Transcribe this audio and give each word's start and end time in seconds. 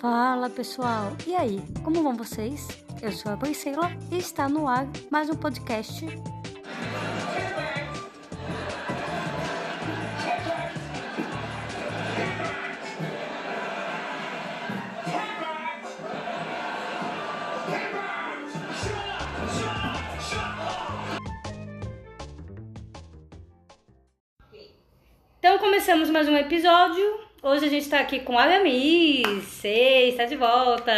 Fala 0.00 0.48
pessoal, 0.48 1.14
e 1.26 1.36
aí, 1.36 1.62
como 1.84 2.02
vão 2.02 2.16
vocês? 2.16 2.68
Eu 3.02 3.12
sou 3.12 3.32
a 3.32 3.36
Priscila 3.36 3.90
e 4.10 4.16
está 4.16 4.48
no 4.48 4.66
ar 4.66 4.86
mais 5.10 5.28
um 5.28 5.34
podcast. 5.34 6.06
Então 25.38 25.58
começamos 25.58 26.08
mais 26.08 26.26
um 26.26 26.36
episódio. 26.38 27.19
Hoje 27.42 27.64
a 27.64 27.68
gente 27.70 27.88
tá 27.88 28.00
aqui 28.00 28.20
com 28.20 28.38
a 28.38 28.42
Aramis, 28.42 29.44
sei, 29.44 30.10
está 30.10 30.26
de 30.26 30.36
volta. 30.36 30.92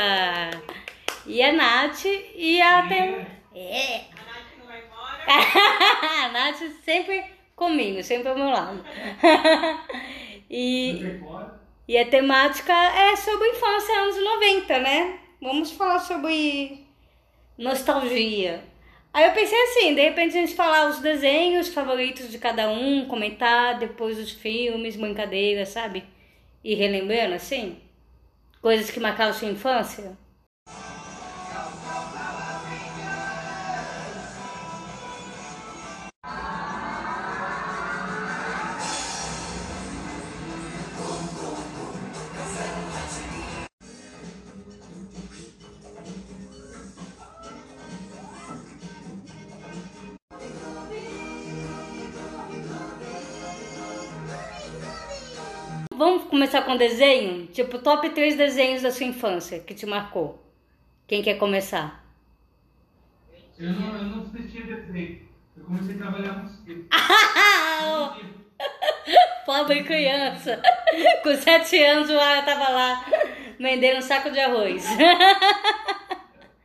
E 1.25 1.41
a 1.41 1.53
Nath 1.53 2.05
e 2.35 2.61
a 2.61 2.83
Tem... 2.89 3.27
É. 3.55 4.01
A 4.11 4.25
Nath 4.27 4.59
não 4.59 4.67
vai 4.67 4.83
embora. 4.83 5.23
a 6.25 6.29
Nath 6.31 6.59
sempre 6.85 7.25
comigo, 7.55 8.03
sempre 8.03 8.29
ao 8.29 8.35
meu 8.35 8.51
lado. 8.51 8.85
e, 10.51 11.21
e 11.87 11.97
a 11.97 12.07
temática 12.07 12.73
é 12.73 13.15
sobre 13.15 13.51
infância 13.51 14.01
anos 14.01 14.17
90, 14.17 14.79
né? 14.81 15.19
Vamos 15.41 15.71
falar 15.71 16.01
sobre 16.01 16.85
nostalgia. 17.57 18.65
Aí 19.15 19.27
eu 19.27 19.33
pensei 19.33 19.63
assim, 19.63 19.95
de 19.95 20.01
repente 20.01 20.37
a 20.37 20.41
gente 20.41 20.57
falar 20.57 20.89
os 20.89 20.99
desenhos 20.99 21.69
favoritos 21.69 22.33
de 22.33 22.39
cada 22.39 22.69
um, 22.69 23.07
comentar 23.07 23.79
depois 23.79 24.19
os 24.19 24.33
filmes, 24.33 24.97
brincadeiras, 24.97 25.69
sabe? 25.69 26.03
E 26.65 26.75
relembrando 26.75 27.35
assim, 27.35 27.81
coisas 28.61 28.91
que 28.91 29.01
marcaram 29.01 29.33
sua 29.33 29.49
infância. 29.49 30.17
Começar 56.43 56.63
com 56.63 56.77
desenho? 56.77 57.47
Tipo, 57.47 57.79
top 57.79 58.11
3 58.11 58.37
desenhos 58.37 58.83
da 58.83 58.91
sua 58.91 59.07
infância 59.07 59.61
que 59.61 59.73
te 59.75 59.87
marcou. 59.87 60.45
Quem 61.07 61.23
quer 61.23 61.39
começar? 61.39 62.05
Eu 63.57 63.71
não, 63.71 63.97
eu 63.97 64.05
não 64.07 64.23
assistia 64.23 64.65
desenho. 64.67 65.21
Eu 65.57 65.65
comecei 65.65 65.95
a 65.95 65.99
trabalhar 65.99 66.33
muito 66.33 66.51
cedo. 66.67 66.89
Pobre 69.47 69.85
criança. 69.85 70.61
Com 71.23 71.37
7 71.37 71.81
anos 71.85 72.11
o 72.11 72.19
Ara 72.19 72.43
tava 72.43 72.69
lá 72.71 73.07
vendendo 73.61 73.99
um 73.99 74.03
saco 74.03 74.29
de 74.33 74.41
arroz. 74.41 74.83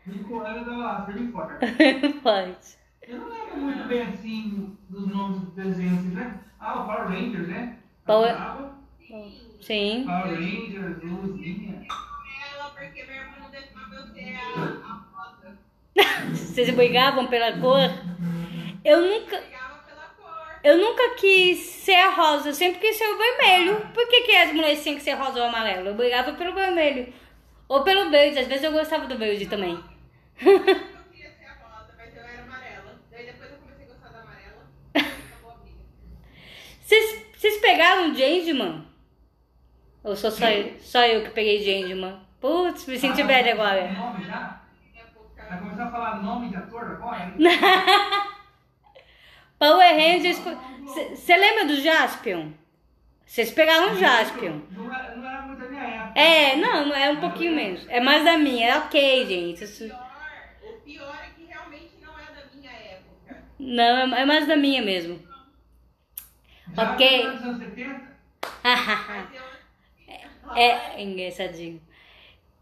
Cinco 0.04 0.40
anos 0.40 0.58
eu 0.58 0.66
tava 0.66 0.78
lá, 0.78 1.06
firme 1.06 1.30
e 1.30 1.32
forte. 1.32 2.14
Pode. 2.24 2.78
Eu 3.04 3.20
não 3.20 3.30
lembro 3.30 3.58
muito 3.58 3.88
bem 3.88 4.02
assim 4.02 4.76
dos 4.90 5.08
nomes 5.08 5.42
dos 5.42 5.54
desenhos, 5.54 6.00
assim, 6.00 6.16
né? 6.16 6.40
Ah, 6.60 6.82
o 6.82 6.86
Power 6.88 7.10
Rangers, 7.10 7.48
né? 7.48 7.78
Power-. 8.04 8.77
Sim. 9.62 10.06
Vocês 16.34 16.70
brigavam 16.72 17.28
pela 17.28 17.58
cor? 17.60 17.90
Eu 18.84 19.02
nunca. 19.02 19.42
Eu 20.64 20.78
nunca 20.78 21.16
quis 21.16 21.60
ser 21.60 21.96
a 21.96 22.10
rosa, 22.10 22.50
eu 22.50 22.54
sempre 22.54 22.82
quis 22.82 22.98
ser 22.98 23.06
o 23.06 23.18
vermelho. 23.18 23.88
Por 23.94 24.08
que, 24.10 24.22
que 24.24 24.36
as 24.36 24.52
mulheres 24.52 24.84
tinham 24.84 24.98
que 24.98 25.04
ser 25.04 25.14
rosa 25.14 25.40
ou 25.40 25.46
amarelo? 25.48 25.90
Eu 25.90 25.96
brigava 25.96 26.34
pelo 26.34 26.54
vermelho. 26.54 27.14
Ou 27.70 27.84
pelo 27.84 28.10
verde, 28.10 28.40
às 28.40 28.48
vezes 28.48 28.64
eu 28.64 28.72
gostava 28.72 29.08
do 29.08 29.18
verde 29.18 29.46
também. 29.46 29.80
Vocês, 37.38 37.62
pegaram 37.62 38.16
Changeman? 38.16 38.87
Ou 40.08 40.16
sou 40.16 40.32
só, 40.32 40.48
eu- 40.48 40.74
só 40.80 41.06
eu 41.06 41.22
que 41.24 41.32
peguei 41.32 41.60
Changeman? 41.64 42.18
Putz, 42.40 42.86
me 42.88 42.98
senti 42.98 43.22
Ah, 43.22 43.26
velha 43.26 43.54
agora. 43.54 43.92
Nome 43.92 44.24
já? 44.24 44.62
Vai 45.50 45.60
começar 45.60 45.84
a 45.86 45.92
falar 45.92 46.22
nome 46.24 46.50
de 46.50 46.56
ator 46.56 46.84
agora? 46.84 47.34
Power 49.60 49.96
Rangers. 49.96 50.40
Você 51.14 51.36
lembra 51.36 51.66
do 51.66 51.76
Jaspion? 51.82 52.52
Vocês 53.26 53.52
pegaram 53.52 53.92
o 53.92 53.98
Jaspion. 53.98 54.62
Não 54.72 54.94
era, 54.94 55.16
não 55.16 55.28
era 55.30 55.42
muito 55.42 55.60
da 55.62 55.68
minha 55.70 55.84
época. 55.84 56.20
É, 56.20 56.56
não, 56.56 56.86
não 56.88 56.96
é 56.96 57.10
um 57.10 57.20
pouquinho 57.20 57.54
menos. 57.56 57.86
É 57.90 58.00
mais 58.00 58.24
da 58.24 58.38
minha, 58.38 58.68
é 58.70 58.78
ok, 58.78 59.26
gente. 59.26 59.64
Isso- 59.66 59.84
O 59.86 59.88
pior, 59.90 60.08
o 60.64 60.74
pior 60.86 61.16
é 61.22 61.30
que 61.36 61.44
realmente 61.46 61.92
não 62.02 62.14
é 62.18 62.24
da 62.32 62.46
minha 62.56 62.72
época. 62.72 63.44
Não, 63.60 64.16
é 64.16 64.26
mais 64.26 64.48
da 64.48 64.56
minha 64.56 64.82
mesmo. 64.82 65.20
Já 66.74 66.94
Ok. 66.94 67.28
nos 67.28 67.42
anos 67.42 67.58
70? 67.60 68.08
É 70.56 71.02
engraçadinho. 71.02 71.82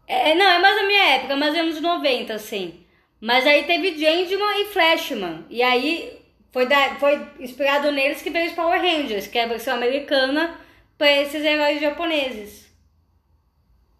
É, 0.06 0.34
não, 0.34 0.44
é 0.46 0.58
mais 0.58 0.76
da 0.76 0.86
minha 0.86 1.04
época, 1.16 1.36
mais 1.36 1.54
anos 1.54 1.80
90, 1.80 2.34
assim. 2.34 2.84
Mas 3.20 3.46
aí 3.46 3.64
teve 3.64 3.98
Changeman 3.98 4.60
e 4.62 4.66
Flashman. 4.66 5.44
E 5.50 5.62
aí 5.62 6.20
foi, 6.52 6.66
da, 6.66 6.94
foi 6.96 7.26
inspirado 7.40 7.90
neles 7.90 8.22
que 8.22 8.30
veio 8.30 8.46
os 8.48 8.52
Power 8.54 8.80
Rangers, 8.80 9.26
que 9.26 9.38
é 9.38 9.44
a 9.44 9.48
versão 9.48 9.74
americana 9.74 10.58
para 10.96 11.10
esses 11.10 11.44
heróis 11.44 11.80
japoneses. 11.80 12.66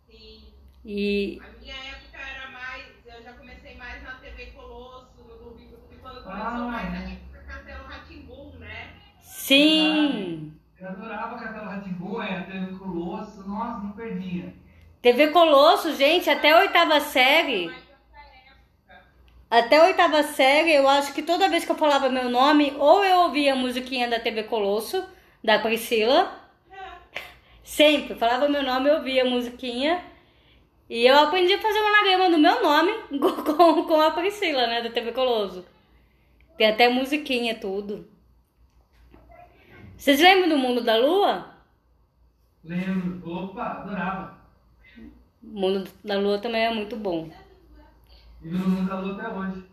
Sim. 0.08 0.44
E. 0.84 1.40
A 1.42 1.60
minha 1.60 1.74
época 1.74 2.18
era 2.18 2.50
mais. 2.50 2.84
Eu 3.04 3.22
já 3.22 3.32
comecei 3.32 3.74
mais 3.76 4.02
na 4.02 4.12
TV 4.16 4.46
Colosso, 4.46 5.08
no 5.18 5.56
quando 6.00 6.22
começou 6.22 6.32
Ah. 6.32 6.70
mais 6.70 6.94
a 6.94 7.10
época 7.12 7.38
Castelo 7.46 7.84
Ratimbum, 7.86 8.52
né? 8.58 8.90
Sim! 9.22 10.55
Eu 10.86 10.92
adorava 10.92 11.36
Castelo 11.36 12.22
é, 12.22 12.40
teve 12.42 12.76
Colosso, 12.76 13.42
nossa, 13.48 13.80
não 13.80 13.90
perdia. 13.90 14.54
TV 15.02 15.28
Colosso, 15.28 15.92
gente, 15.96 16.30
até 16.30 16.52
a 16.52 16.60
oitava 16.60 17.00
série. 17.00 17.74
Até 19.50 19.78
a 19.78 19.84
oitava 19.86 20.22
série, 20.22 20.72
eu 20.72 20.88
acho 20.88 21.12
que 21.12 21.22
toda 21.22 21.48
vez 21.48 21.64
que 21.64 21.72
eu 21.72 21.76
falava 21.76 22.08
meu 22.08 22.30
nome, 22.30 22.72
ou 22.78 23.04
eu 23.04 23.18
ouvia 23.22 23.54
a 23.54 23.56
musiquinha 23.56 24.08
da 24.08 24.20
TV 24.20 24.44
Colosso, 24.44 25.04
da 25.42 25.58
Priscila. 25.58 26.32
Sempre, 27.64 28.14
falava 28.14 28.48
meu 28.48 28.62
nome, 28.62 28.88
eu 28.88 28.96
ouvia 28.98 29.22
a 29.22 29.28
musiquinha. 29.28 30.04
E 30.88 31.04
eu 31.04 31.18
aprendi 31.18 31.52
a 31.52 31.60
fazer 31.60 31.80
um 31.80 31.88
anagrama 31.88 32.30
do 32.30 32.38
meu 32.38 32.62
nome 32.62 32.92
com, 33.18 33.82
com 33.82 34.00
a 34.00 34.12
Priscila, 34.12 34.68
né, 34.68 34.82
da 34.82 34.90
TV 34.90 35.10
Colosso. 35.10 35.66
Tem 36.56 36.68
até 36.68 36.88
musiquinha, 36.88 37.56
tudo. 37.56 38.15
Vocês 39.96 40.20
lembram 40.20 40.48
do 40.48 40.58
Mundo 40.58 40.82
da 40.82 40.96
Lua? 40.96 41.54
Lembro, 42.64 43.30
opa, 43.32 43.62
adorava. 43.64 44.34
O 45.42 45.60
Mundo 45.60 45.88
da 46.04 46.18
Lua 46.18 46.38
também 46.38 46.64
é 46.64 46.74
muito 46.74 46.96
bom. 46.96 47.30
E 48.42 48.48
no 48.48 48.58
mundo 48.58 48.88
da 48.88 49.00
lua 49.00 49.14
até 49.14 49.28
hoje. 49.28 49.64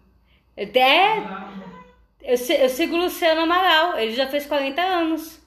Até 0.57 1.17
eu, 2.21 2.35
eu 2.59 2.69
sigo 2.69 2.95
o 2.95 2.99
Luciano 2.99 3.41
Amaral, 3.41 3.97
ele 3.97 4.13
já 4.13 4.27
fez 4.27 4.45
40 4.45 4.81
anos. 4.81 5.41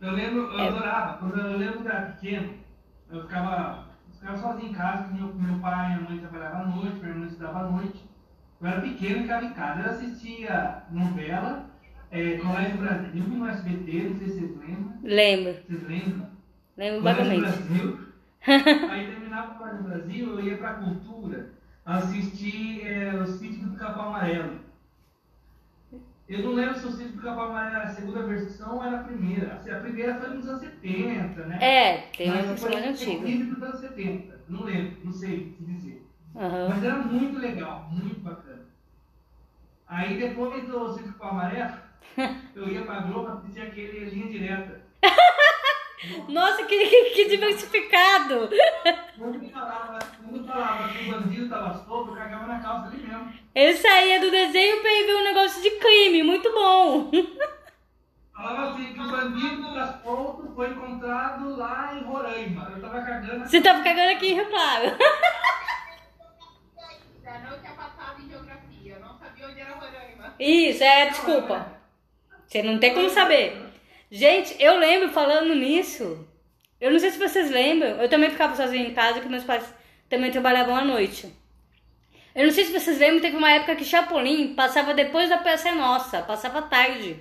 Eu 0.00 0.12
lembro, 0.12 0.52
eu 0.52 0.58
É. 0.58 0.68
adorava, 0.68 1.18
quando 1.18 1.38
eu 1.40 1.56
lembro 1.58 1.88
era 1.88 2.12
pequeno, 2.12 2.54
eu 3.10 3.22
ficava, 3.22 3.88
eu 4.08 4.14
ficava 4.14 4.36
sozinho 4.36 4.70
em 4.70 4.74
casa, 4.74 5.04
porque 5.04 5.14
meu, 5.22 5.34
meu 5.34 5.58
pai 5.60 5.92
e 5.92 5.96
minha 5.96 6.10
mãe 6.10 6.18
trabalhavam 6.18 6.60
à 6.62 6.66
noite, 6.66 6.96
minha 6.96 7.08
irmã 7.08 7.26
estudava 7.26 7.58
à 7.60 7.70
noite. 7.70 8.04
Eu 8.60 8.66
era 8.66 8.80
pequeno 8.82 9.18
e 9.18 9.22
ficava 9.22 9.44
em 9.44 9.52
casa. 9.54 9.80
Eu 9.80 9.90
assistia 9.90 10.82
novela, 10.90 11.69
é, 12.10 12.36
Colégio 12.38 12.78
Brasil 12.78 13.22
no 13.24 13.46
SBT, 13.46 13.92
não 14.08 14.16
sei 14.16 14.28
se 14.28 14.34
vocês 14.40 14.56
lembram. 14.58 14.98
Lembro, 15.02 15.52
Vocês 15.66 15.82
lembram? 15.88 16.30
lembro 16.76 17.00
Colégio 17.02 17.02
vagamente. 17.02 17.40
Brasil. 17.40 17.98
Aí 18.90 19.06
terminava 19.06 19.52
o 19.52 19.58
Colégio 19.58 19.82
Brasil, 19.84 20.28
eu 20.28 20.40
ia 20.40 20.56
pra 20.58 20.74
cultura 20.74 21.50
assistir 21.84 22.86
é, 22.86 23.14
o 23.14 23.26
sítio 23.26 23.68
do 23.68 23.76
Capão 23.76 24.08
Amarelo. 24.08 24.58
Eu 26.28 26.44
não 26.44 26.52
lembro 26.52 26.78
se 26.78 26.86
o 26.86 26.92
sítio 26.92 27.12
do 27.12 27.22
Capão 27.22 27.46
Amarelo 27.46 27.76
era 27.76 27.84
a 27.84 27.94
segunda 27.94 28.22
versão 28.22 28.76
ou 28.76 28.84
era 28.84 29.00
a 29.00 29.04
primeira. 29.04 29.54
A 29.54 29.80
primeira 29.80 30.14
foi 30.14 30.28
nos 30.34 30.48
anos 30.48 30.60
70, 30.60 31.46
né? 31.46 31.58
É, 31.60 31.96
tem 32.16 32.30
uma 32.30 32.42
versão 32.42 32.70
mais 32.70 32.86
antiga. 32.86 33.44
dos 33.46 33.62
anos 33.62 33.80
70. 33.80 34.40
Não 34.48 34.62
lembro, 34.62 34.96
não 35.04 35.12
sei 35.12 35.52
te 35.52 35.64
dizer. 35.64 36.06
Aham. 36.36 36.68
Mas 36.68 36.84
era 36.84 36.96
muito 36.98 37.38
legal, 37.38 37.88
muito 37.90 38.20
bacana. 38.20 38.62
Aí 39.88 40.18
depois 40.20 40.64
do 40.68 40.92
Sítio 40.92 41.08
do 41.08 41.18
Capão 41.18 41.30
Amarelo, 41.30 41.74
eu 42.54 42.68
ia 42.68 42.82
pra 42.82 43.00
Globo 43.00 43.28
assistir 43.28 43.62
aquele 43.62 44.04
linha 44.10 44.30
direta. 44.30 44.80
Nossa, 46.28 46.64
que, 46.64 46.86
que, 46.86 47.10
que 47.10 47.28
diversificado! 47.28 48.48
Quando 49.18 49.50
falava, 49.50 49.98
quando 50.24 50.46
falava 50.46 50.88
que 50.88 51.04
o 51.04 51.10
bandido 51.12 51.48
tava 51.48 51.84
solto, 51.84 52.12
eu 52.12 52.16
cagava 52.16 52.46
na 52.46 52.60
calça 52.60 52.86
ali 52.86 52.98
mesmo. 52.98 53.32
Ele 53.54 53.76
saía 53.76 54.20
do 54.20 54.30
desenho 54.30 54.80
pra 54.80 54.90
ir 54.90 55.06
ver 55.06 55.16
um 55.16 55.24
negócio 55.24 55.62
de 55.62 55.70
crime, 55.72 56.22
muito 56.22 56.50
bom. 56.52 57.10
Falava 58.32 58.70
assim 58.70 58.94
que 58.94 59.00
o 59.00 59.10
bandido 59.10 59.74
tá 59.74 60.00
solto 60.02 60.54
foi 60.54 60.70
encontrado 60.70 61.56
lá 61.56 61.94
em 61.94 62.04
Roraima. 62.04 62.72
Eu 62.74 62.80
tava 62.80 63.02
cagando. 63.02 63.46
Você 63.46 63.60
tava 63.60 63.82
cagando 63.82 64.12
aqui 64.12 64.28
em 64.28 64.34
Rio 64.34 64.48
Claro. 64.48 64.96
Não 67.50 67.58
tinha 67.60 67.72
passado 67.72 68.22
em 68.22 68.28
geografia, 68.28 68.94
eu 68.94 69.00
não 69.00 69.18
sabia 69.18 69.46
onde 69.48 69.60
era 69.60 69.74
Roraima. 69.74 70.34
Isso, 70.38 70.82
é 70.82 71.10
desculpa. 71.10 71.79
Você 72.50 72.62
não 72.64 72.78
tem 72.78 72.92
como 72.92 73.08
saber. 73.08 73.56
Gente, 74.10 74.56
eu 74.58 74.76
lembro 74.76 75.10
falando 75.10 75.54
nisso. 75.54 76.26
Eu 76.80 76.90
não 76.90 76.98
sei 76.98 77.12
se 77.12 77.18
vocês 77.18 77.48
lembram. 77.48 77.90
Eu 78.02 78.08
também 78.08 78.28
ficava 78.28 78.56
sozinha 78.56 78.82
em 78.88 78.92
casa, 78.92 79.20
que 79.20 79.28
meus 79.28 79.44
pais 79.44 79.62
também 80.08 80.32
trabalhavam 80.32 80.74
à 80.74 80.84
noite. 80.84 81.32
Eu 82.34 82.44
não 82.46 82.50
sei 82.52 82.64
se 82.64 82.72
vocês 82.72 82.98
lembram, 82.98 83.20
teve 83.20 83.36
uma 83.36 83.52
época 83.52 83.76
que 83.76 83.84
Chapolin 83.84 84.54
passava 84.54 84.92
depois 84.94 85.28
da 85.28 85.38
peça 85.38 85.70
nossa, 85.72 86.22
passava 86.22 86.62
tarde. 86.62 87.16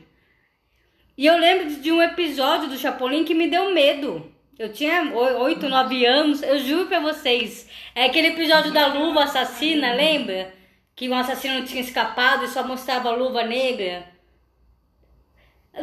E 1.15 1.27
eu 1.27 1.37
lembro 1.37 1.69
de- 1.75 1.91
um 1.91 2.01
episódio 2.01 2.67
do 2.69 2.77
Chapolin 2.77 3.23
que 3.23 3.35
me 3.35 3.47
deu 3.47 3.71
medo. 3.71 4.31
Eu 4.57 4.71
tinha 4.73 5.11
oi- 5.13 5.33
oito, 5.35 5.69
nove 5.69 6.05
anos, 6.05 6.41
eu 6.41 6.57
juro 6.59 6.87
pra 6.87 6.99
vocês. 6.99 7.69
É 7.93 8.05
aquele 8.05 8.29
episódio 8.29 8.71
da 8.71 8.87
luva 8.87 9.23
assassina, 9.25 9.93
lembra? 9.93 10.53
Que 10.95 11.07
um 11.07 11.13
assassino 11.15 11.63
tinha 11.65 11.81
escapado 11.81 12.45
e 12.45 12.47
só 12.47 12.63
mostrava 12.63 13.09
a 13.09 13.15
luva 13.15 13.43
negra. 13.43 14.07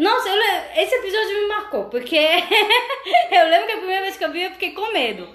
Nossa, 0.01 0.29
eu 0.29 0.35
le- 0.37 0.83
esse 0.83 0.95
episódio 0.95 1.41
me 1.43 1.49
marcou, 1.49 1.85
porque 1.87 2.17
eu 3.31 3.49
lembro 3.49 3.67
que 3.67 3.73
a 3.73 3.77
primeira 3.79 4.03
vez 4.03 4.17
que 4.17 4.25
eu 4.25 4.33
vi 4.33 4.43
eu 4.43 4.51
fiquei 4.53 4.73
com 4.73 4.93
medo. 4.93 5.29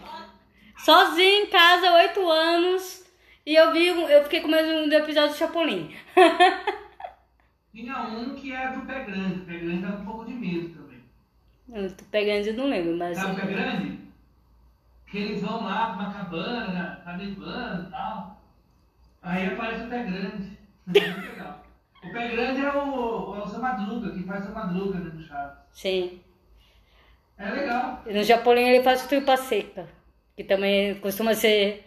Sozinha 0.77 1.39
em 1.43 1.45
casa, 1.47 1.93
oito 1.93 2.27
anos, 2.29 3.05
e 3.45 3.55
eu 3.55 3.71
vi, 3.71 3.87
eu 3.87 4.23
fiquei 4.23 4.41
com 4.41 4.47
medo 4.47 4.89
do 4.89 4.95
episódio 4.95 5.29
do 5.31 5.37
Chapolin. 5.37 5.95
Tinha 7.71 7.97
um 7.99 8.35
que 8.35 8.51
era 8.51 8.71
do 8.71 8.85
pé 8.85 9.03
grande. 9.03 9.39
O 9.41 9.45
pé 9.45 9.57
grande 9.57 9.81
dava 9.81 10.01
um 10.01 10.05
pouco 10.05 10.25
de 10.25 10.33
medo 10.33 10.69
também. 10.75 11.01
Eu 11.73 11.95
tô 11.95 12.03
pegando 12.11 12.47
e 12.47 12.53
não 12.53 12.65
lembro, 12.69 12.97
mas. 12.97 13.17
Sabe 13.17 13.31
o 13.33 13.35
pé 13.35 13.47
grande? 13.53 13.99
Que 15.09 15.17
eles 15.17 15.41
vão 15.41 15.63
lá 15.63 15.87
pra 15.93 16.03
uma 16.03 16.13
cabana, 16.13 17.01
tá 17.03 17.13
nevando 17.17 17.87
e 17.87 17.91
tal. 17.91 18.41
Aí 19.21 19.47
aparece 19.47 19.83
o 19.83 19.89
pé 19.89 20.03
grande. 20.03 20.57
Muito 20.85 21.21
legal. 21.21 21.63
O 22.03 22.09
pé 22.11 22.27
grande 22.29 22.61
é 22.61 22.71
o, 22.71 23.35
é 23.35 23.39
o 23.39 23.47
seu 23.47 23.59
Madruga, 23.59 24.11
que 24.11 24.23
faz 24.23 24.47
o 24.47 24.53
Madruga 24.53 24.99
né, 24.99 25.11
no 25.13 25.21
Chaves. 25.23 25.57
Sim. 25.71 26.21
É 27.37 27.49
legal. 27.49 28.03
E 28.05 28.13
No 28.13 28.23
Chapolin 28.23 28.67
ele 28.69 28.83
faz 28.83 29.03
o 29.05 29.07
tripa 29.07 29.37
seca, 29.37 29.87
que 30.35 30.43
também 30.43 30.99
costuma 30.99 31.33
ser 31.33 31.85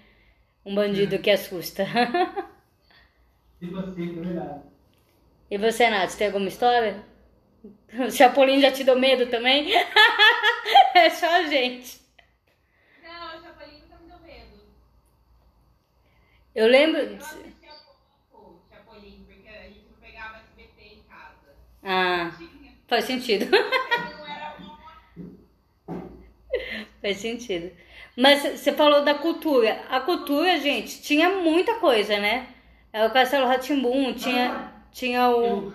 um 0.65 0.75
bandido 0.75 1.19
que 1.19 1.31
assusta. 1.31 1.85
Tipo 3.61 3.79
assim, 3.79 4.11
é 4.19 4.23
verdade. 4.23 4.61
E 5.51 5.59
você, 5.59 5.89
Nath, 5.91 6.15
tem 6.17 6.27
alguma 6.29 6.49
história? 6.49 7.03
O 8.07 8.11
Chapolin 8.11 8.61
já 8.61 8.71
te 8.73 8.85
deu 8.85 8.99
medo 8.99 9.27
também? 9.31 9.73
é 10.95 11.11
só 11.11 11.27
a 11.37 11.43
gente. 11.45 12.01
Não, 13.03 13.39
o 13.39 13.43
Chapolin 13.43 13.81
nunca 13.83 13.97
me 13.99 14.09
deu 14.09 14.19
medo. 14.21 14.61
Eu 16.55 16.67
lembro. 16.67 17.01
Eu 17.01 17.17
assistia 17.17 17.73
pouco 18.33 18.61
Chapolin, 18.71 19.25
porque 19.27 19.49
a 19.49 19.63
gente 19.69 19.87
não 19.91 19.97
pegava 19.99 20.39
SBT 20.39 20.83
em 20.97 21.03
casa. 21.05 21.57
Ah, 21.85 22.33
faz 22.89 23.05
sentido. 23.05 23.47
Era 23.55 24.55
Faz 27.01 27.19
sentido. 27.19 27.71
Mas 28.17 28.43
você 28.43 28.73
falou 28.73 29.05
da 29.05 29.15
cultura. 29.15 29.83
A 29.91 30.01
cultura, 30.01 30.59
gente, 30.61 31.03
tinha 31.03 31.31
muita 31.31 31.75
coisa, 31.77 32.19
né? 32.19 32.49
É 32.93 33.05
o 33.07 33.11
Castelo 33.13 33.47
Ratimbum, 33.47 34.13
tinha, 34.15 34.73
tinha 34.93 35.31
o. 35.31 35.73
Eu, 35.73 35.75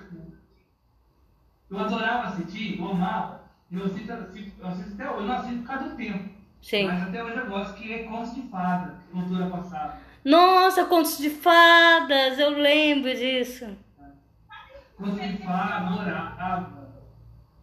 eu 1.70 1.80
adorava 1.80 2.28
assistir, 2.30 2.80
eu 2.80 2.90
amava. 2.92 3.44
Eu 3.72 3.86
assisto, 3.86 4.12
assisto- 4.12 4.62
eu 4.62 4.68
assisto 4.68 4.94
até 4.94 5.12
hoje, 5.12 5.28
eu 5.28 5.28
não 5.30 5.36
assisto 5.38 5.62
por 5.62 5.68
causa 5.68 5.90
do 5.90 5.96
tempo. 5.98 6.30
Sim. 6.62 6.88
Mas 6.92 7.04
até 7.04 7.24
hoje 7.24 7.38
eu 7.38 7.48
gosto, 7.48 7.78
que 7.78 7.92
é 7.94 8.04
Contos 8.04 8.36
de 8.36 8.42
Fada, 8.50 9.00
cultura 9.12 9.46
passada. 9.48 9.98
Nossa, 10.24 10.86
contos 10.86 11.18
de 11.18 11.30
fadas, 11.30 12.38
eu 12.40 12.50
lembro 12.50 13.14
disso. 13.16 13.66
Fada, 15.00 15.88
adorava. 15.88 16.90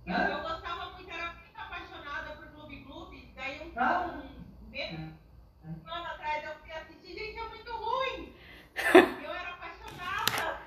Eu, 0.06 0.14
eu 0.14 0.40
gostava 0.40 0.86
muito, 0.94 1.10
era 1.10 1.32
muito 1.34 1.54
apaixonada 1.58 2.30
por 2.36 2.46
Gloob 2.48 2.76
Gloob. 2.76 3.32
Daí 3.36 3.60
um, 3.60 3.72
Ah. 3.78 4.20
um, 4.66 4.70
mês- 4.70 4.92
um 4.94 5.92
ano 5.92 6.06
atrás 6.06 6.44
eu 6.44 6.52
fui 6.62 6.70
assistir, 6.72 7.12
gente, 7.12 7.38
é 7.38 7.48
muito 7.48 7.72
ruim. 7.72 8.32
Eu 9.22 9.30
era 9.30 9.50
apaixonada. 9.50 10.58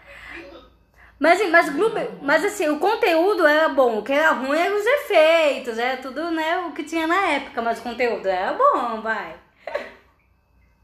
Mas, 1.19 1.41
assim, 1.41 1.49
mas, 1.49 1.69
Gloob- 1.69 2.19
mas 2.21 2.45
assim, 2.45 2.69
o 2.69 2.79
conteúdo 2.79 3.47
era 3.47 3.69
bom, 3.69 3.97
o 3.97 4.03
que 4.03 4.13
era 4.13 4.31
ruim 4.33 4.57
eram 4.57 4.77
os 4.77 4.85
efeitos, 4.85 5.77
era 5.79 5.97
tudo, 6.01 6.29
né, 6.31 6.57
o 6.67 6.71
que 6.71 6.83
tinha 6.83 7.07
na 7.07 7.29
época, 7.31 7.61
mas 7.63 7.79
o 7.79 7.83
conteúdo 7.83 8.27
era 8.27 8.53
bom, 8.53 9.01
vai. 9.01 9.35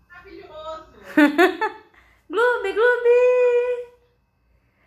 Maravilhoso. 0.10 0.88
Gloob, 2.30 2.74
Gloob! 2.74 3.95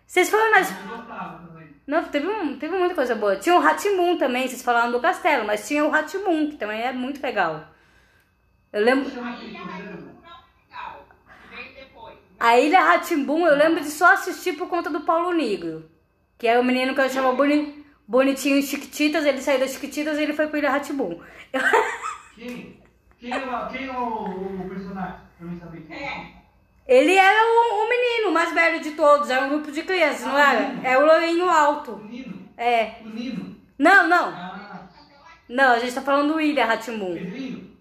Vocês 0.09 0.27
foram 0.27 0.49
nas... 0.49 0.71
Eu 0.71 0.97
gostava 0.97 1.47
também. 1.47 1.69
Não, 1.85 2.03
teve, 2.05 2.27
um, 2.27 2.57
teve 2.57 2.75
muita 2.75 2.95
coisa 2.95 3.13
boa. 3.13 3.35
Tinha 3.35 3.55
o 3.55 3.59
Ratimun 3.59 4.17
também, 4.17 4.47
vocês 4.47 4.63
falaram 4.63 4.91
do 4.91 4.99
castelo, 4.99 5.45
mas 5.45 5.67
tinha 5.67 5.85
o 5.85 5.91
Ratimun, 5.91 6.49
que 6.49 6.57
também 6.57 6.81
é 6.81 6.91
muito 6.91 7.21
legal. 7.21 7.67
Eu 8.73 8.83
lembro... 8.83 9.07
Chama 9.11 9.37
A 12.39 12.57
Ilha 12.57 12.77
é 12.77 12.81
Ratimbum, 12.81 13.45
eu 13.45 13.55
lembro 13.55 13.81
de 13.81 13.91
só 13.91 14.13
assistir 14.13 14.53
por 14.53 14.67
conta 14.67 14.89
do 14.89 15.01
Paulo 15.01 15.31
Negro. 15.31 15.87
Que 16.39 16.47
era 16.47 16.59
o 16.59 16.63
menino 16.63 16.95
que 16.95 17.01
eu 17.01 17.09
chamava 17.09 17.35
boni, 17.35 17.85
Bonitinho 18.07 18.57
em 18.57 18.63
Chiquititas, 18.63 19.25
ele 19.25 19.43
saiu 19.43 19.59
das 19.59 19.73
Chiquititas 19.73 20.17
e 20.17 20.23
ele 20.23 20.33
foi 20.33 20.47
pra 20.47 20.57
Ilha 20.57 20.71
Ratimbum. 20.71 21.21
Quem? 22.33 22.81
Quem 23.19 23.31
é, 23.31 23.37
o, 23.37 23.67
quem 23.67 23.87
é 23.87 23.91
o, 23.91 24.63
o 24.63 24.69
personagem? 24.69 25.19
Pra 25.37 25.47
mim 25.47 25.59
saber 25.59 25.81
quem 25.81 25.97
é. 25.97 26.38
Ele 26.91 27.15
era 27.15 27.37
o, 27.45 27.85
o 27.85 27.89
menino 27.89 28.31
mais 28.31 28.51
velho 28.51 28.81
de 28.81 28.91
todos, 28.91 29.29
era 29.29 29.45
um 29.45 29.49
grupo 29.49 29.71
de 29.71 29.83
crianças, 29.83 30.25
não 30.25 30.37
era? 30.39 30.73
É 30.83 30.97
o 30.97 31.05
Lourinho 31.05 31.45
O 31.45 31.49
Alto. 31.49 31.97
Nino. 31.97 32.49
É. 32.57 32.95
O 33.05 33.09
Nino. 33.09 33.55
Não, 33.77 34.07
não. 34.07 34.29
Ah, 34.29 34.87
Não, 35.47 35.73
a 35.73 35.79
gente 35.79 35.93
tá 35.93 36.01
falando 36.01 36.33
do 36.33 36.41
Ilha 36.41 36.65
Ratimbum. 36.65 37.13
Pedrinho. 37.13 37.77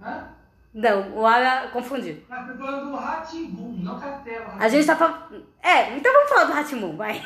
Hã? 0.00 0.28
Não, 0.72 1.10
o 1.18 1.26
Ara 1.26 1.68
confundiu. 1.68 2.24
Nós 2.28 2.40
estamos 2.40 2.60
falando 2.64 2.90
do 2.90 2.96
Ratimbum, 2.96 3.76
não 3.82 4.00
Castelo. 4.00 4.46
A 4.58 4.68
gente 4.68 4.86
tá 4.86 4.96
falando. 4.96 5.46
É, 5.62 5.94
então 5.94 6.12
vamos 6.12 6.28
falar 6.30 6.44
do 6.44 6.52
Ratimbum, 6.52 6.96
vai. 6.96 7.20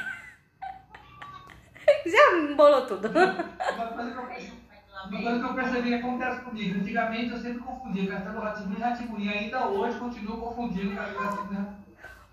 Já 2.04 2.36
embolou 2.38 2.84
tudo. 2.86 3.08
Coisa 3.10 4.12
que 4.12 4.18
eu- 4.18 4.63
uma 5.08 5.22
coisa 5.22 5.38
que 5.38 5.44
eu 5.44 5.54
percebi 5.54 5.88
que 5.88 5.94
acontece 5.94 6.40
comigo. 6.40 6.80
Antigamente 6.80 7.30
eu 7.30 7.38
sempre 7.38 7.58
confundia 7.60 8.10
Castelo 8.10 8.40
Ratimbum 8.40 8.74
e 8.76 8.80
Ratimbum. 8.80 9.18
E 9.20 9.28
ainda 9.28 9.66
hoje 9.66 9.98
continuo 9.98 10.36
confundindo 10.38 10.96
Castelo 10.96 11.20
Ratimbum. 11.24 11.66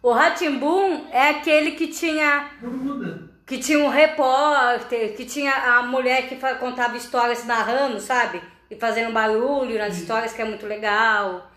O 0.03 0.11
Ratimbum 0.11 1.07
é 1.11 1.29
aquele 1.29 1.71
que 1.71 1.87
tinha 1.87 2.49
Não 2.61 2.71
muda. 2.71 3.29
que 3.45 3.57
tinha 3.59 3.79
um 3.79 3.89
repórter, 3.89 5.15
que 5.15 5.25
tinha 5.25 5.53
a 5.53 5.83
mulher 5.83 6.27
que 6.27 6.35
contava 6.59 6.97
histórias 6.97 7.45
narrando, 7.45 7.99
sabe? 7.99 8.41
E 8.69 8.75
fazendo 8.75 9.13
barulho 9.13 9.77
nas 9.77 9.97
histórias, 9.97 10.33
que 10.33 10.41
é 10.41 10.45
muito 10.45 10.65
legal. 10.65 11.51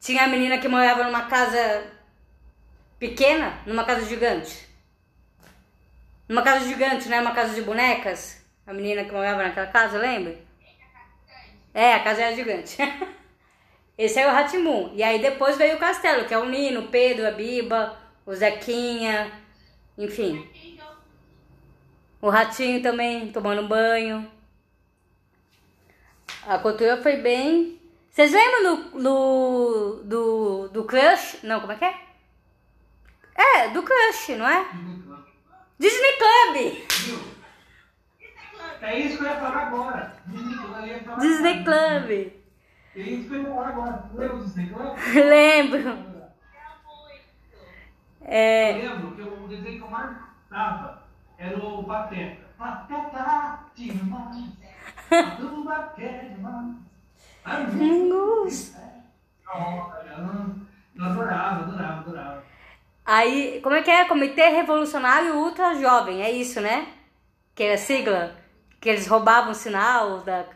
Tinha 0.00 0.24
a 0.24 0.28
menina 0.28 0.56
que 0.58 0.68
morava 0.68 1.04
numa 1.04 1.22
casa 1.26 1.82
pequena, 2.98 3.52
numa 3.66 3.84
casa 3.84 4.06
gigante. 4.06 4.66
Numa 6.28 6.42
casa 6.42 6.64
gigante, 6.66 7.08
né? 7.08 7.20
Uma 7.20 7.32
casa 7.32 7.54
de 7.54 7.62
bonecas. 7.62 8.40
A 8.66 8.72
menina 8.72 9.04
que 9.04 9.12
morava 9.12 9.42
naquela 9.42 9.66
casa, 9.66 9.98
lembra? 9.98 10.36
É, 11.72 11.94
a 11.94 12.02
casa 12.02 12.22
era 12.22 12.36
gigante. 12.36 12.76
Esse 13.96 14.18
é 14.18 14.26
o 14.26 14.32
Ratimun. 14.32 14.92
E 14.94 15.02
aí 15.02 15.20
depois 15.20 15.56
veio 15.56 15.76
o 15.76 15.78
castelo, 15.78 16.24
que 16.24 16.34
é 16.34 16.38
o 16.38 16.46
Nino, 16.48 16.80
o 16.80 16.88
Pedro, 16.88 17.26
a 17.26 17.30
Biba, 17.30 17.96
o 18.24 18.34
Zequinha, 18.34 19.30
enfim. 19.96 20.48
O 22.20 22.28
ratinho 22.28 22.82
também 22.82 23.32
tomando 23.32 23.66
banho. 23.66 24.30
A 26.46 26.58
cultura 26.58 27.00
foi 27.02 27.16
bem. 27.16 27.80
Vocês 28.10 28.32
lembram 28.32 28.62
do, 28.62 29.02
do, 29.02 30.02
do, 30.04 30.68
do 30.68 30.84
Crush? 30.84 31.38
Não, 31.42 31.60
como 31.60 31.72
é 31.72 31.76
que 31.76 31.84
é? 31.84 31.94
É, 33.34 33.68
do 33.68 33.82
Crush, 33.82 34.36
não 34.36 34.46
é? 34.46 34.66
Disney 35.78 36.12
Club! 36.18 37.39
É 38.82 38.98
isso 38.98 39.18
que 39.18 39.24
eu 39.24 39.28
ia 39.28 39.36
falar 39.36 39.62
agora. 39.66 40.12
Disney 40.26 40.56
Club. 40.56 40.76
eu 40.80 40.86
ia 40.86 41.00
falar 41.02 41.18
Disney 41.18 41.60
agora. 41.60 42.00
Club. 42.00 42.10
É 42.96 43.00
isso 43.00 43.28
que 43.28 43.34
eu 43.34 43.42
ia 43.42 43.48
falar 43.48 43.68
agora. 43.68 44.04
Lembra 44.14 44.36
do 44.36 44.44
Disney 44.44 44.66
Club? 44.68 44.98
Lembro. 45.14 46.10
É, 48.22 48.72
Eu 48.72 48.90
lembro 48.92 49.16
que 49.16 49.22
o 49.22 49.48
desenho 49.48 49.78
que 49.78 49.84
eu 49.84 49.90
mais 49.90 50.16
gostava 50.16 51.02
era 51.38 51.58
o 51.58 51.84
Pateta. 51.84 52.42
Pateta 52.58 53.58
demais. 53.74 54.44
Turma 55.38 55.92
quer 55.96 56.34
demais. 56.34 56.76
Amigos. 57.44 58.74
Eu 60.94 61.04
adorava, 61.04 61.62
adorava, 61.64 62.00
adorava. 62.00 62.44
Aí, 63.04 63.60
como 63.62 63.74
é 63.74 63.82
que 63.82 63.90
é? 63.90 64.04
Comitê 64.04 64.48
Revolucionário 64.50 65.34
Ultra 65.36 65.74
Jovem, 65.74 66.22
é 66.22 66.30
isso, 66.30 66.60
né? 66.60 66.86
Que 67.54 67.64
é 67.64 67.72
a 67.74 67.78
sigla. 67.78 68.39
Que 68.80 68.88
eles 68.88 69.06
roubavam 69.06 69.52
o 69.52 69.54
sinal 69.54 70.20
da... 70.20 70.46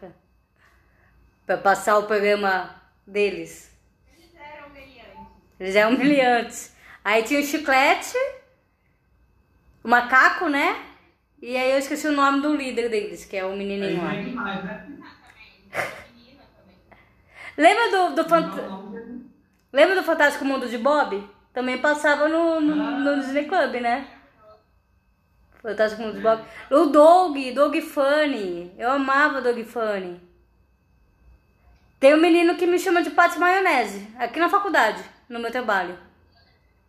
pra 1.46 1.58
passar 1.58 1.98
o 1.98 2.06
programa 2.06 2.74
deles. 3.06 3.70
Eles 4.16 4.34
eram 4.34 4.70
meliantes. 4.70 5.32
Eles 5.60 5.76
eram 5.76 5.94
humilhantes. 5.94 6.76
Aí 7.04 7.22
tinha 7.22 7.40
o 7.40 7.42
chiclete, 7.42 8.16
o 9.82 9.88
macaco, 9.88 10.48
né? 10.48 10.82
E 11.42 11.54
aí 11.54 11.72
eu 11.72 11.78
esqueci 11.78 12.06
o 12.06 12.12
nome 12.12 12.40
do 12.40 12.56
líder 12.56 12.88
deles, 12.88 13.26
que 13.26 13.36
é 13.36 13.44
o 13.44 13.54
menininho 13.54 14.02
lá. 14.02 14.14
demais, 14.14 14.64
né? 14.64 14.86
Menina 14.88 16.42
também. 16.56 16.76
Lembra 17.58 17.90
do, 17.90 18.14
do, 18.14 18.28
fant... 18.28 18.54
Lembra 19.70 19.94
do 19.96 20.02
Fantástico 20.02 20.46
Mundo 20.46 20.66
de 20.66 20.78
Bob? 20.78 21.28
Também 21.52 21.76
passava 21.76 22.26
no, 22.26 22.60
no, 22.60 22.74
no 22.74 23.20
Disney 23.20 23.44
Club, 23.44 23.74
né? 23.74 24.08
Fantástico 25.64 26.02
Mundo 26.02 26.16
de 26.16 26.20
Bob. 26.20 26.44
O 26.70 26.86
Doug, 26.86 27.38
Doug 27.54 27.74
Funny. 27.80 28.70
Eu 28.76 28.90
amava 28.90 29.40
Doug 29.40 29.58
Funny. 29.64 30.20
Tem 31.98 32.12
um 32.12 32.20
menino 32.20 32.54
que 32.54 32.66
me 32.66 32.78
chama 32.78 33.02
de 33.02 33.12
Paty 33.12 33.38
Maionese, 33.38 34.06
aqui 34.18 34.38
na 34.38 34.50
faculdade, 34.50 35.02
no 35.26 35.40
meu 35.40 35.50
trabalho. 35.50 35.98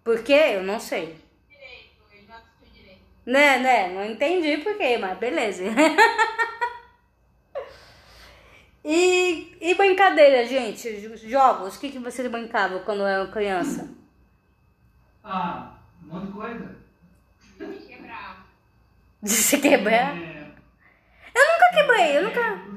Por 0.04 0.22
quê? 0.22 0.56
Eu 0.56 0.64
não 0.64 0.78
sei. 0.78 1.16
Direito, 1.48 1.96
assistiu 2.30 2.68
direito. 2.74 3.00
Né, 3.26 3.60
né? 3.60 3.94
Não 3.94 4.04
entendi 4.04 4.58
por 4.58 4.76
quê, 4.76 4.98
mas 4.98 5.18
beleza. 5.18 5.64
e, 8.84 9.58
e 9.62 9.74
brincadeira, 9.74 10.46
gente? 10.46 11.16
Jogos, 11.30 11.78
o 11.78 11.80
que, 11.80 11.92
que 11.92 12.00
vocês 12.00 12.30
brincavam 12.30 12.80
quando 12.80 13.08
eram 13.08 13.32
criança? 13.32 13.90
Ah, 15.24 15.78
um 16.04 16.08
monte 16.08 16.28
de 16.28 16.34
coisa. 16.34 16.76
Quebrar. 17.88 18.35
De 19.26 19.32
se 19.32 19.58
quebrar? 19.66 20.16
É, 20.16 20.54
Eu 21.34 21.44
nunca 21.52 21.70
quebrei, 21.74 22.18
eu 22.18 22.24
nunca. 22.24 22.76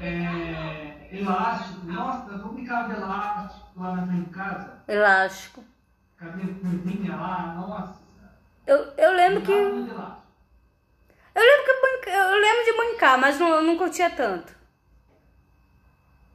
É, 0.00 1.08
elástico. 1.16 1.86
Nossa, 1.86 2.30
eu 2.32 2.48
brincava 2.52 2.88
de 2.88 3.00
elástico 3.00 3.80
lá 3.80 3.96
na 3.96 4.20
de 4.22 4.30
casa. 4.30 4.82
Elástico. 4.88 5.64
Cabelo 6.16 6.54
com 6.60 6.78
pinha 6.78 7.16
lá, 7.16 7.54
nossa. 7.54 8.00
Eu, 8.66 8.76
eu 8.96 9.12
lembro 9.12 9.42
que. 9.42 9.52
Eu 9.52 11.42
lembro 11.42 11.64
que 11.64 11.70
eu, 11.70 11.80
brinca- 11.82 12.10
eu 12.10 12.40
lembro 12.40 12.64
de 12.64 12.72
brincar, 12.76 13.18
mas 13.18 13.38
não, 13.40 13.48
eu 13.48 13.62
não 13.62 13.76
curtia 13.78 14.10
tanto. 14.10 14.54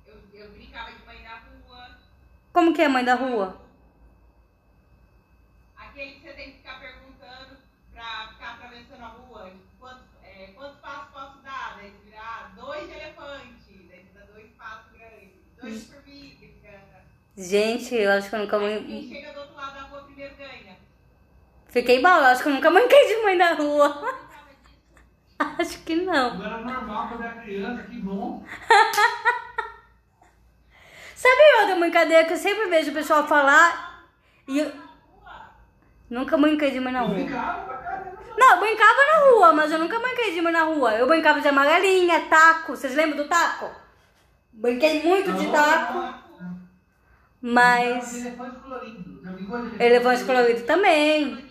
Eu, 0.05 0.15
eu 0.33 0.49
brincava 0.51 0.91
de 0.91 1.05
mãe 1.05 1.21
na 1.23 1.35
rua. 1.37 1.89
Como 2.51 2.73
que 2.73 2.81
é 2.81 2.87
mãe 2.87 3.05
da 3.05 3.13
rua? 3.15 3.61
Aquele 5.77 6.13
que 6.15 6.21
você 6.21 6.33
tem 6.33 6.51
que 6.51 6.57
ficar 6.57 6.79
perguntando 6.79 7.57
pra 7.93 8.27
ficar 8.33 8.53
atravessando 8.55 9.03
a 9.03 9.07
rua. 9.07 9.51
Quantos, 9.79 10.03
é, 10.23 10.47
quantos 10.55 10.79
passos 10.79 11.13
posso 11.13 11.38
dar? 11.43 11.75
Daí 11.77 11.91
você 11.91 11.97
virar 12.09 12.53
dois 12.55 12.88
de 12.88 12.93
elefante. 12.93 13.88
Daí 13.89 14.03
você 14.05 14.19
dá 14.19 14.25
dois 14.33 14.51
passos 14.57 14.91
Gente, 17.38 17.95
eu 17.95 18.12
acho 18.12 18.29
que 18.29 18.36
eu 18.36 18.39
nunca 18.39 18.59
Quem 18.59 18.83
brin- 18.83 19.09
chega 19.13 19.31
do 19.33 19.39
outro 19.41 19.55
lado 19.55 19.75
da 19.75 19.81
rua 19.83 20.01
primeiro 20.03 20.36
ganha. 20.36 20.75
Fiquei 21.69 22.01
mal, 22.01 22.19
eu 22.19 22.25
acho 22.27 22.41
que 22.41 22.50
eu 22.50 22.53
nunca 22.53 22.71
brinquei 22.71 23.07
de 23.07 23.21
mãe 23.24 23.38
da 23.38 23.53
rua. 23.53 24.17
Acho 25.59 25.83
que 25.83 25.95
não. 25.95 26.31
Agora 26.33 26.62
é 26.62 26.63
normal 26.63 27.09
quando 27.09 27.24
era 27.24 27.33
criança, 27.41 27.83
que 27.83 28.00
bom. 28.00 28.43
Sabe 31.15 31.41
outra 31.62 31.75
brincadeira 31.75 32.25
que 32.25 32.33
eu 32.33 32.38
sempre 32.38 32.67
vejo 32.69 32.89
o 32.89 32.93
pessoal 32.95 33.27
falar 33.27 34.03
e 34.47 34.57
eu 34.59 34.69
Na 36.09 36.19
nunca 36.21 36.36
brinquei 36.38 36.71
de 36.71 36.79
mãe 36.79 36.91
na 36.91 37.01
Eu 37.01 37.07
rua. 37.09 37.17
Não, 38.36 38.53
eu 38.55 38.59
brincava 38.59 39.00
na 39.13 39.19
rua, 39.29 39.53
mas 39.53 39.71
eu 39.71 39.77
nunca 39.79 40.00
brinquei 40.00 40.33
de 40.33 40.41
mãe 40.41 40.51
na 40.53 40.63
rua. 40.63 40.93
Eu 40.95 41.07
brincava 41.07 41.39
de 41.39 41.47
amarelinha, 41.47 42.25
taco. 42.29 42.75
Vocês 42.75 42.95
lembram 42.95 43.17
do 43.17 43.27
taco? 43.29 43.69
Brinquei 44.57 45.03
muito 45.03 45.31
de 45.33 45.51
taco, 45.51 46.15
mas 47.39 48.25
Elefante 48.25 48.59
colorido. 48.59 49.79
Elefante 49.79 50.63
também. 50.63 51.45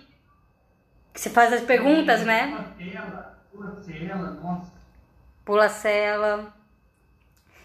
Que 1.12 1.20
você 1.20 1.30
faz 1.30 1.52
as 1.52 1.62
perguntas, 1.62 2.24
né? 2.24 2.74
Pula 2.76 3.38
pula 3.52 3.80
cela, 3.80 4.30
nossa. 4.32 4.72
Pula 5.44 5.68
cela. 5.68 6.52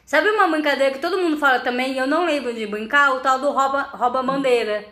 Sabe 0.05 0.29
uma 0.29 0.47
brincadeira 0.47 0.93
que 0.93 0.99
todo 0.99 1.17
mundo 1.17 1.37
fala 1.37 1.59
também 1.59 1.93
e 1.93 1.97
eu 1.97 2.05
não 2.05 2.25
lembro 2.25 2.53
de 2.53 2.67
brincar? 2.67 3.15
O 3.15 3.21
tal 3.21 3.39
do 3.39 3.51
rouba, 3.51 3.81
rouba 3.81 4.21
bandeira. 4.21 4.85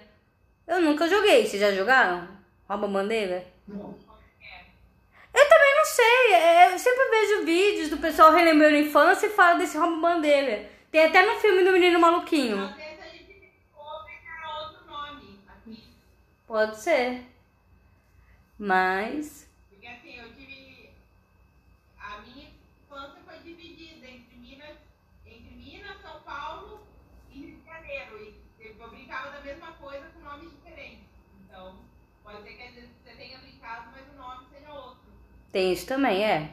Eu 0.67 0.81
nunca 0.81 1.07
joguei. 1.07 1.45
Vocês 1.45 1.61
já 1.61 1.71
jogaram? 1.71 2.27
Rouba 2.67 2.87
bandeira? 2.87 3.45
Eu 5.39 5.49
também 5.49 5.75
não 5.77 5.85
sei. 5.85 6.33
é, 6.33 6.73
Eu 6.73 6.79
sempre 6.79 7.09
vejo 7.09 7.45
vídeos 7.45 7.89
do 7.89 7.97
pessoal 7.97 8.31
relembrando 8.31 8.75
a 8.75 8.79
infância 8.79 9.27
e 9.27 9.29
fala 9.29 9.57
desse 9.57 9.77
rouba 9.77 10.01
bandeira. 10.01 10.69
Tem 10.91 11.05
até 11.05 11.21
no 11.25 11.39
filme 11.39 11.63
do 11.63 11.71
Menino 11.71 11.99
Maluquinho. 11.99 12.57
Pode 16.47 16.77
ser. 16.77 17.23
Mas. 18.57 19.47
Porque 19.69 19.85
assim, 19.85 20.17
eu 20.17 20.33
tive. 20.33 20.89
A 21.99 22.17
minha 22.21 22.49
infância 22.83 23.21
foi 23.23 23.37
dividida 23.39 24.07
entre 24.07 24.35
Minas, 24.35 24.77
entre 25.27 25.55
Minas, 25.55 26.01
São 26.01 26.19
Paulo 26.21 26.87
e 27.29 27.39
Rio 27.39 27.55
de 27.55 27.65
Janeiro. 27.65 28.33
E 28.59 28.75
eu 28.79 28.89
brincava 28.89 29.29
da 29.29 29.41
mesma 29.41 29.73
coisa 29.73 30.07
com 30.09 30.21
nomes 30.21 30.49
diferentes. 30.51 31.05
Então, 31.45 31.77
pode 32.23 32.41
ser 32.41 32.53
que 32.53 32.63
às 32.63 32.73
vezes 32.73 32.89
você 33.03 33.11
tenha 33.15 33.37
brincado, 33.37 33.91
mas 33.91 34.07
o 34.11 34.17
nome 34.17 34.47
seja 34.51 34.73
outro. 34.73 35.08
Tem 35.51 35.73
isso 35.73 35.85
também, 35.87 36.23
é. 36.23 36.49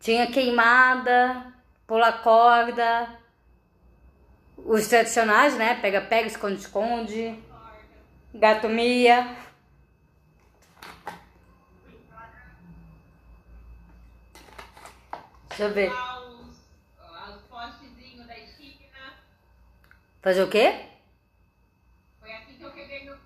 Tinha 0.00 0.26
queimada, 0.30 1.52
pular 1.86 2.22
corda, 2.22 3.08
os 4.56 4.86
tradicionais, 4.88 5.56
né? 5.56 5.74
Pega-pega, 5.80 6.26
esconde-esconde, 6.26 7.38
Corda. 7.48 7.78
gato 8.34 8.68
mia. 8.68 9.36
Deixa 15.48 15.64
eu 15.64 15.74
ver. 15.74 15.92
Fazer 20.22 20.44
o 20.44 20.48
quê? 20.48 20.86
Foi 22.20 22.32
assim 22.32 22.54
que 22.54 22.62
eu 22.62 22.72
quebrei 22.72 23.04
meu. 23.04 23.18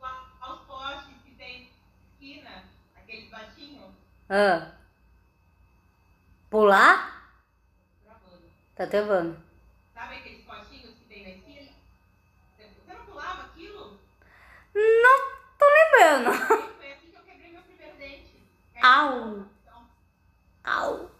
Lá 0.00 0.54
os 0.54 0.60
postes 0.66 1.14
que 1.22 1.32
tem 1.34 1.68
esquina, 2.14 2.64
aqueles 2.96 3.28
baixinhos, 3.28 3.92
Ah. 4.32 4.70
Pular? 6.48 7.34
travando. 8.04 8.42
Tá 8.76 8.86
travando. 8.86 9.36
Sabe 9.92 10.14
aqueles 10.18 10.44
postinhos 10.44 10.94
que 10.94 11.04
tem 11.08 11.24
na 11.24 11.30
esquina? 11.30 11.72
Você 12.56 12.94
não 12.94 13.04
pulava 13.06 13.42
aquilo? 13.42 13.98
Não 14.72 15.18
tô 15.58 15.66
lembrando. 15.66 16.32
Foi 16.78 16.92
assim 16.92 17.10
que 17.10 17.16
eu 17.16 17.22
quebrei 17.22 17.50
meu 17.50 17.62
primeiro 17.62 17.96
dente. 17.96 18.40
Au. 18.80 19.38
Então, 19.64 19.88
Au. 20.62 21.10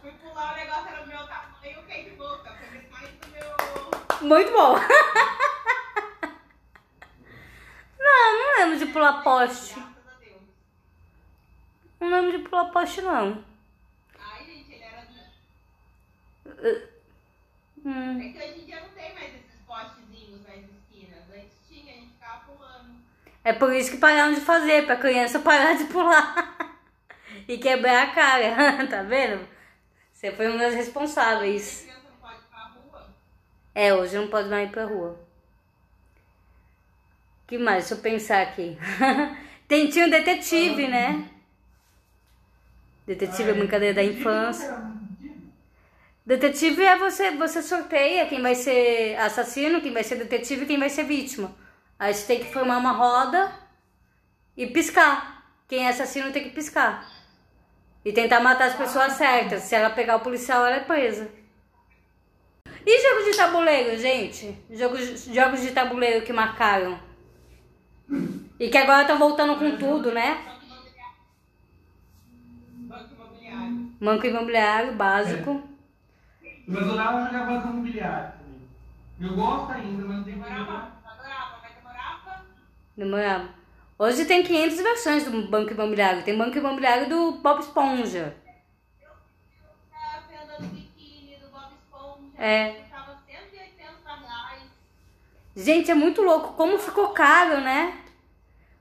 fui 0.00 0.10
pular, 0.14 0.52
o 0.52 0.56
negócio 0.56 0.88
era 0.88 1.02
do 1.02 1.06
meu 1.06 1.28
tamanho, 1.28 1.76
eu 1.76 1.82
caí 1.84 2.10
de 2.10 2.16
boca. 2.16 2.52
Foi 2.52 2.68
metade 2.68 3.12
do 3.12 3.28
meu. 3.28 4.28
Muito 4.28 4.52
bom. 4.52 4.74
Não, 8.02 8.38
não 8.38 8.58
lembro 8.58 8.78
de 8.78 8.92
pular 8.92 9.22
poste. 9.22 9.89
Não 12.00 12.08
lembro 12.08 12.38
de 12.38 12.48
pular 12.48 12.66
poste, 12.66 13.02
não. 13.02 13.44
Ai, 14.18 14.44
gente, 14.44 14.72
ele 14.72 14.82
era. 14.84 15.06
Hum. 17.84 18.20
É 18.20 18.28
que 18.32 18.38
hoje 18.38 18.60
em 18.62 18.64
dia 18.64 18.80
não 18.80 18.88
tem 18.90 19.14
mais 19.14 19.34
esses 19.34 19.60
postezinhos 19.66 20.40
nas 20.46 20.56
esquinas. 20.56 21.24
Antes 21.34 21.56
tinha, 21.68 21.92
a 21.92 21.96
gente 21.96 22.12
ficava 22.14 22.40
pulando. 22.44 22.94
É 23.44 23.52
por 23.52 23.72
isso 23.74 23.90
que 23.90 23.96
pararam 23.98 24.34
de 24.34 24.40
fazer, 24.40 24.86
pra 24.86 24.96
criança 24.96 25.38
parar 25.40 25.74
de 25.74 25.84
pular. 25.84 26.56
E 27.48 27.58
quebrar 27.58 28.08
a 28.08 28.10
cara, 28.12 28.86
tá 28.86 29.02
vendo? 29.02 29.44
Você 30.12 30.30
foi 30.30 30.46
uma 30.48 30.58
das 30.58 30.68
Hoje 30.68 30.76
responsáveis. 30.76 31.80
a 31.80 31.84
criança 31.92 32.08
não 32.10 32.18
pode 32.28 32.36
ir 32.42 32.48
pra 32.48 32.60
rua. 32.68 33.08
É, 33.74 33.94
hoje 33.94 34.16
não 34.16 34.28
pode 34.28 34.48
mais 34.48 34.68
ir 34.68 34.72
pra 34.72 34.84
rua. 34.84 35.18
que 37.48 37.58
mais? 37.58 37.88
Deixa 37.88 37.94
eu 37.94 37.98
pensar 37.98 38.42
aqui. 38.42 38.76
Tem, 39.66 39.88
tinha 39.88 40.06
o 40.06 40.10
detetive, 40.10 40.86
né? 40.86 41.28
Detetive 43.10 43.50
é 43.50 43.54
brincadeira 43.54 43.94
da 43.94 44.04
infância. 44.04 44.72
Detetive 46.24 46.84
é 46.84 46.96
você, 46.96 47.32
você 47.32 47.60
sorteia 47.60 48.26
quem 48.26 48.40
vai 48.40 48.54
ser 48.54 49.16
assassino, 49.18 49.80
quem 49.80 49.92
vai 49.92 50.04
ser 50.04 50.14
detetive 50.14 50.62
e 50.62 50.66
quem 50.66 50.78
vai 50.78 50.88
ser 50.88 51.02
vítima. 51.02 51.52
Aí 51.98 52.14
você 52.14 52.24
tem 52.24 52.38
que 52.38 52.52
formar 52.52 52.78
uma 52.78 52.92
roda 52.92 53.50
e 54.56 54.64
piscar. 54.64 55.44
Quem 55.66 55.86
é 55.86 55.88
assassino 55.88 56.30
tem 56.30 56.44
que 56.44 56.50
piscar. 56.50 57.04
E 58.04 58.12
tentar 58.12 58.38
matar 58.38 58.68
as 58.68 58.76
pessoas 58.76 59.14
certas. 59.14 59.64
Se 59.64 59.74
ela 59.74 59.90
pegar 59.90 60.14
o 60.14 60.20
policial, 60.20 60.64
ela 60.64 60.76
é 60.76 60.80
presa. 60.84 61.28
E 62.86 63.02
jogos 63.02 63.24
de 63.24 63.36
tabuleiro, 63.36 63.98
gente? 63.98 64.56
Jogos, 64.70 65.24
jogos 65.24 65.62
de 65.62 65.72
tabuleiro 65.72 66.24
que 66.24 66.32
marcaram. 66.32 66.96
E 68.60 68.68
que 68.68 68.78
agora 68.78 69.02
estão 69.02 69.18
voltando 69.18 69.56
com 69.56 69.76
tudo, 69.76 70.12
né? 70.12 70.60
Banco 72.90 73.14
imobiliário. 73.14 73.89
Banco 74.00 74.26
imobiliário 74.26 74.94
básico. 74.94 75.62
Eu 76.66 76.78
adorava 76.78 77.26
jogar 77.26 77.46
banco 77.46 77.68
imobiliário 77.68 78.32
também. 78.38 78.68
Eu 79.20 79.36
gosto 79.36 79.72
ainda, 79.72 80.04
mas 80.06 80.16
não 80.16 80.24
tem 80.24 80.32
que 80.34 80.40
Demorava, 80.40 80.92
adorava, 81.04 81.58
mas 81.62 81.74
demorava. 81.74 82.44
Demorava. 82.96 83.48
Hoje 83.98 84.24
tem 84.24 84.42
500 84.42 84.80
versões 84.80 85.24
do 85.24 85.48
Banco 85.48 85.72
Imobiliário. 85.72 86.22
Tem 86.22 86.38
Banco 86.38 86.56
Imobiliário 86.56 87.10
do 87.10 87.32
Bob 87.32 87.60
Esponja. 87.60 88.34
A 89.92 90.20
venda 90.20 90.56
do 90.58 90.68
biquíni, 90.68 91.36
do 91.36 91.50
Bob 91.50 91.70
Esponja. 91.74 92.42
É. 92.42 92.70
Custava 92.70 93.18
180 93.28 94.26
reais. 94.26 94.62
Gente, 95.54 95.90
é 95.90 95.94
muito 95.94 96.22
louco. 96.22 96.54
Como 96.54 96.78
ficou 96.78 97.08
caro, 97.08 97.60
né? 97.60 97.99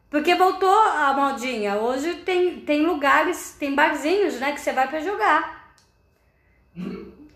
Porque 0.09 0.33
voltou 0.33 0.73
a 0.73 1.13
modinha. 1.13 1.75
Hoje 1.77 2.15
tem, 2.15 2.61
tem 2.61 2.85
lugares, 2.85 3.55
tem 3.59 3.75
barzinhos, 3.75 4.39
né? 4.39 4.51
Que 4.53 4.59
você 4.61 4.73
vai 4.73 4.87
pra 4.87 4.99
jogar. 5.01 5.75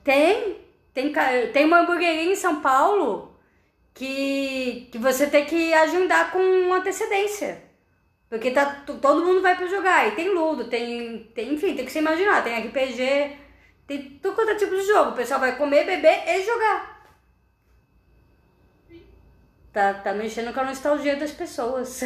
Tem. 0.03 0.58
Tem, 0.94 1.12
tem 1.51 1.65
uma 1.65 1.80
hamburgueria 1.80 2.32
em 2.32 2.36
São 2.36 2.62
Paulo 2.62 3.36
que, 3.94 4.89
que 4.92 4.98
você 4.98 5.27
tem 5.27 5.46
que 5.46 5.74
agendar 5.74 6.32
com 6.32 6.74
antecedência. 6.74 7.63
Porque 8.30 8.51
tá, 8.51 8.84
todo 9.01 9.25
mundo 9.25 9.42
vai 9.42 9.56
pra 9.56 9.68
jogar. 9.68 10.08
E 10.08 10.12
tem 10.12 10.30
Ludo, 10.30 10.65
tem, 10.65 11.32
tem. 11.36 11.53
Enfim, 11.53 11.75
tem 11.75 11.86
que 11.86 11.92
se 11.92 12.00
imaginar. 12.00 12.44
Tem 12.44 12.60
RPG, 12.60 13.38
tem 13.86 14.20
tudo 14.22 14.34
quanto 14.36 14.51
é 14.51 14.56
tipo 14.56 14.75
de 14.75 14.84
jogo. 14.84 15.12
O 15.12 15.15
pessoal 15.15 15.39
vai 15.39 15.56
comer, 15.56 15.86
beber 15.86 16.24
e 16.27 16.44
jogar. 16.44 16.93
Tá, 19.74 19.94
tá 19.96 20.13
mexendo 20.13 20.53
com 20.53 20.60
a 20.60 20.65
nostalgia 20.65 21.15
das 21.15 21.32
pessoas. 21.32 22.01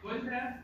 Pois 0.00 0.26
é. 0.26 0.58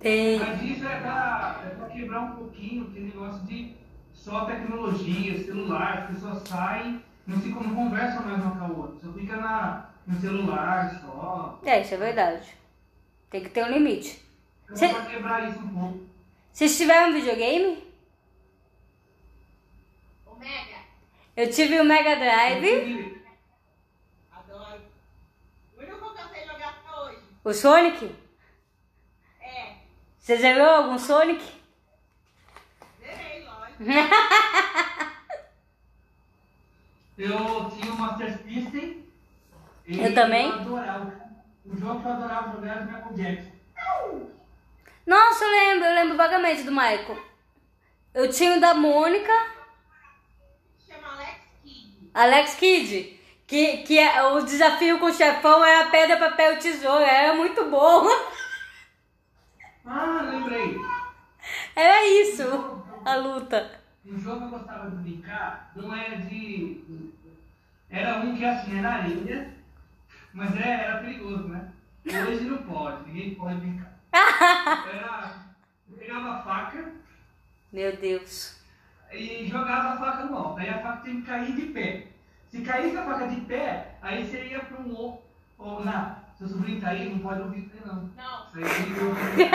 tem. 0.00 0.38
Mas 0.38 0.62
isso 0.62 0.86
é 0.86 1.00
pra, 1.00 1.60
é 1.66 1.68
pra 1.74 1.86
quebrar 1.88 2.20
um 2.22 2.36
pouquinho 2.36 2.84
aquele 2.88 3.06
negócio 3.06 3.46
de 3.46 3.74
só 4.12 4.44
tecnologia, 4.46 5.42
celular, 5.44 5.98
as 5.98 6.14
pessoas 6.14 6.42
saem, 6.48 7.02
não 7.26 7.40
se 7.40 7.48
não 7.50 7.74
conversam 7.74 8.22
mais 8.24 8.42
uma 8.42 8.56
com 8.56 8.64
a 8.64 8.68
outra, 8.68 9.06
só 9.06 9.12
fica 9.18 9.36
na, 9.36 9.90
no 10.06 10.18
celular 10.20 11.00
só. 11.00 11.60
É, 11.64 11.80
isso 11.82 11.94
é 11.94 11.98
verdade. 11.98 12.48
Tem 13.30 13.42
que 13.42 13.50
ter 13.50 13.64
um 13.64 13.70
limite. 13.70 14.22
Então, 14.64 14.76
Cê- 14.76 14.88
pra 14.88 15.04
quebrar 15.06 15.48
isso 15.48 15.58
um 15.60 15.68
pouco. 15.68 16.00
Vocês 16.52 16.76
tiveram 16.76 17.12
videogame? 17.12 17.84
O 20.26 20.34
Mega. 20.36 20.76
Eu 21.36 21.50
tive 21.50 21.80
o 21.80 21.84
Mega 21.84 22.16
Drive, 22.16 22.64
E- 22.66 23.20
Adoro. 24.32 24.80
O 25.76 25.80
único 25.80 26.14
que 26.14 26.20
eu 26.22 26.28
sei 26.28 26.44
jogar 26.46 26.68
até 26.84 27.00
hoje. 27.00 27.18
O 27.44 27.52
Sonic. 27.52 28.14
É. 29.40 29.74
Você 30.18 30.36
zerou 30.36 30.68
algum 30.68 30.98
Sonic? 30.98 31.42
Zerei, 33.00 33.44
lógico. 33.44 33.84
Eu 37.18 37.70
tinha 37.70 37.92
o 37.92 37.98
Master 37.98 38.38
System. 38.42 39.04
Eu 39.86 40.14
também. 40.14 40.48
Eu 40.48 40.54
adorava. 40.54 41.20
O 41.66 41.76
jogo 41.76 42.00
que 42.00 42.06
eu 42.08 42.12
adorava 42.12 42.52
jogar 42.52 42.70
era 42.76 42.80
o 42.80 42.86
Michael 42.86 43.14
Jackson. 43.14 43.50
Nossa, 45.06 45.44
eu 45.44 45.50
lembro, 45.50 45.84
eu 45.84 45.94
lembro 45.94 46.16
vagamente 46.16 46.62
do 46.62 46.72
Michael. 46.72 47.22
Eu 48.14 48.30
tinha 48.30 48.56
o 48.56 48.60
da 48.60 48.72
Mônica, 48.74 49.32
Chama 50.88 51.12
Alex 51.12 51.40
Kidd. 51.62 52.10
Alex 52.14 52.54
Kidd, 52.54 53.19
que, 53.50 53.78
que 53.78 53.98
é, 53.98 54.22
o 54.22 54.42
desafio 54.42 55.00
com 55.00 55.06
o 55.06 55.12
chefão 55.12 55.64
era 55.64 55.90
pedra, 55.90 56.16
papel, 56.16 56.56
tesoura. 56.60 57.04
Era 57.04 57.34
muito 57.34 57.68
bom. 57.68 58.06
Ah, 59.84 60.20
lembrei. 60.22 60.78
Era 61.74 62.06
isso, 62.06 62.44
a 63.04 63.16
luta. 63.16 63.80
Um 64.06 64.16
jogo 64.16 64.38
que 64.38 64.44
eu 64.44 64.58
gostava 64.58 64.90
de 64.90 64.96
brincar 64.98 65.72
não 65.74 65.92
era 65.92 66.16
de. 66.18 66.84
Era 67.90 68.18
um 68.18 68.36
que 68.36 68.44
assim, 68.44 68.78
era 68.78 68.88
areia, 68.88 69.52
mas 70.32 70.54
era, 70.54 70.82
era 70.82 70.98
perigoso, 70.98 71.48
né? 71.48 71.72
Hoje 72.06 72.44
não 72.44 72.58
pode, 72.58 73.08
ninguém 73.08 73.34
pode 73.34 73.56
brincar. 73.56 73.98
Era, 74.12 75.34
pegava 75.98 76.34
a 76.34 76.42
faca 76.44 76.92
Meu 77.72 77.96
Deus. 77.96 78.60
e 79.12 79.48
jogava 79.48 79.94
a 79.94 79.98
faca 79.98 80.24
no 80.26 80.38
alto. 80.38 80.60
Aí 80.60 80.68
a 80.68 80.80
faca 80.80 81.02
tinha 81.02 81.16
que 81.16 81.26
cair 81.26 81.56
de 81.56 81.66
pé. 81.66 82.09
Se 82.50 82.62
caísse 82.62 82.96
a 82.96 83.04
faca 83.04 83.28
de 83.28 83.40
pé, 83.42 83.94
aí 84.02 84.26
você 84.26 84.44
ia 84.46 84.58
para 84.58 84.80
um 84.80 84.92
outro. 84.94 85.22
Ou, 85.56 85.84
na, 85.84 86.16
seu 86.36 86.48
sobrinho 86.48 86.84
aí, 86.84 87.08
não 87.08 87.20
pode 87.20 87.42
ouvir 87.42 87.60
você 87.60 87.86
não. 87.86 88.10
Não. 88.16 88.46
Isso 88.46 88.56
aí, 88.56 89.50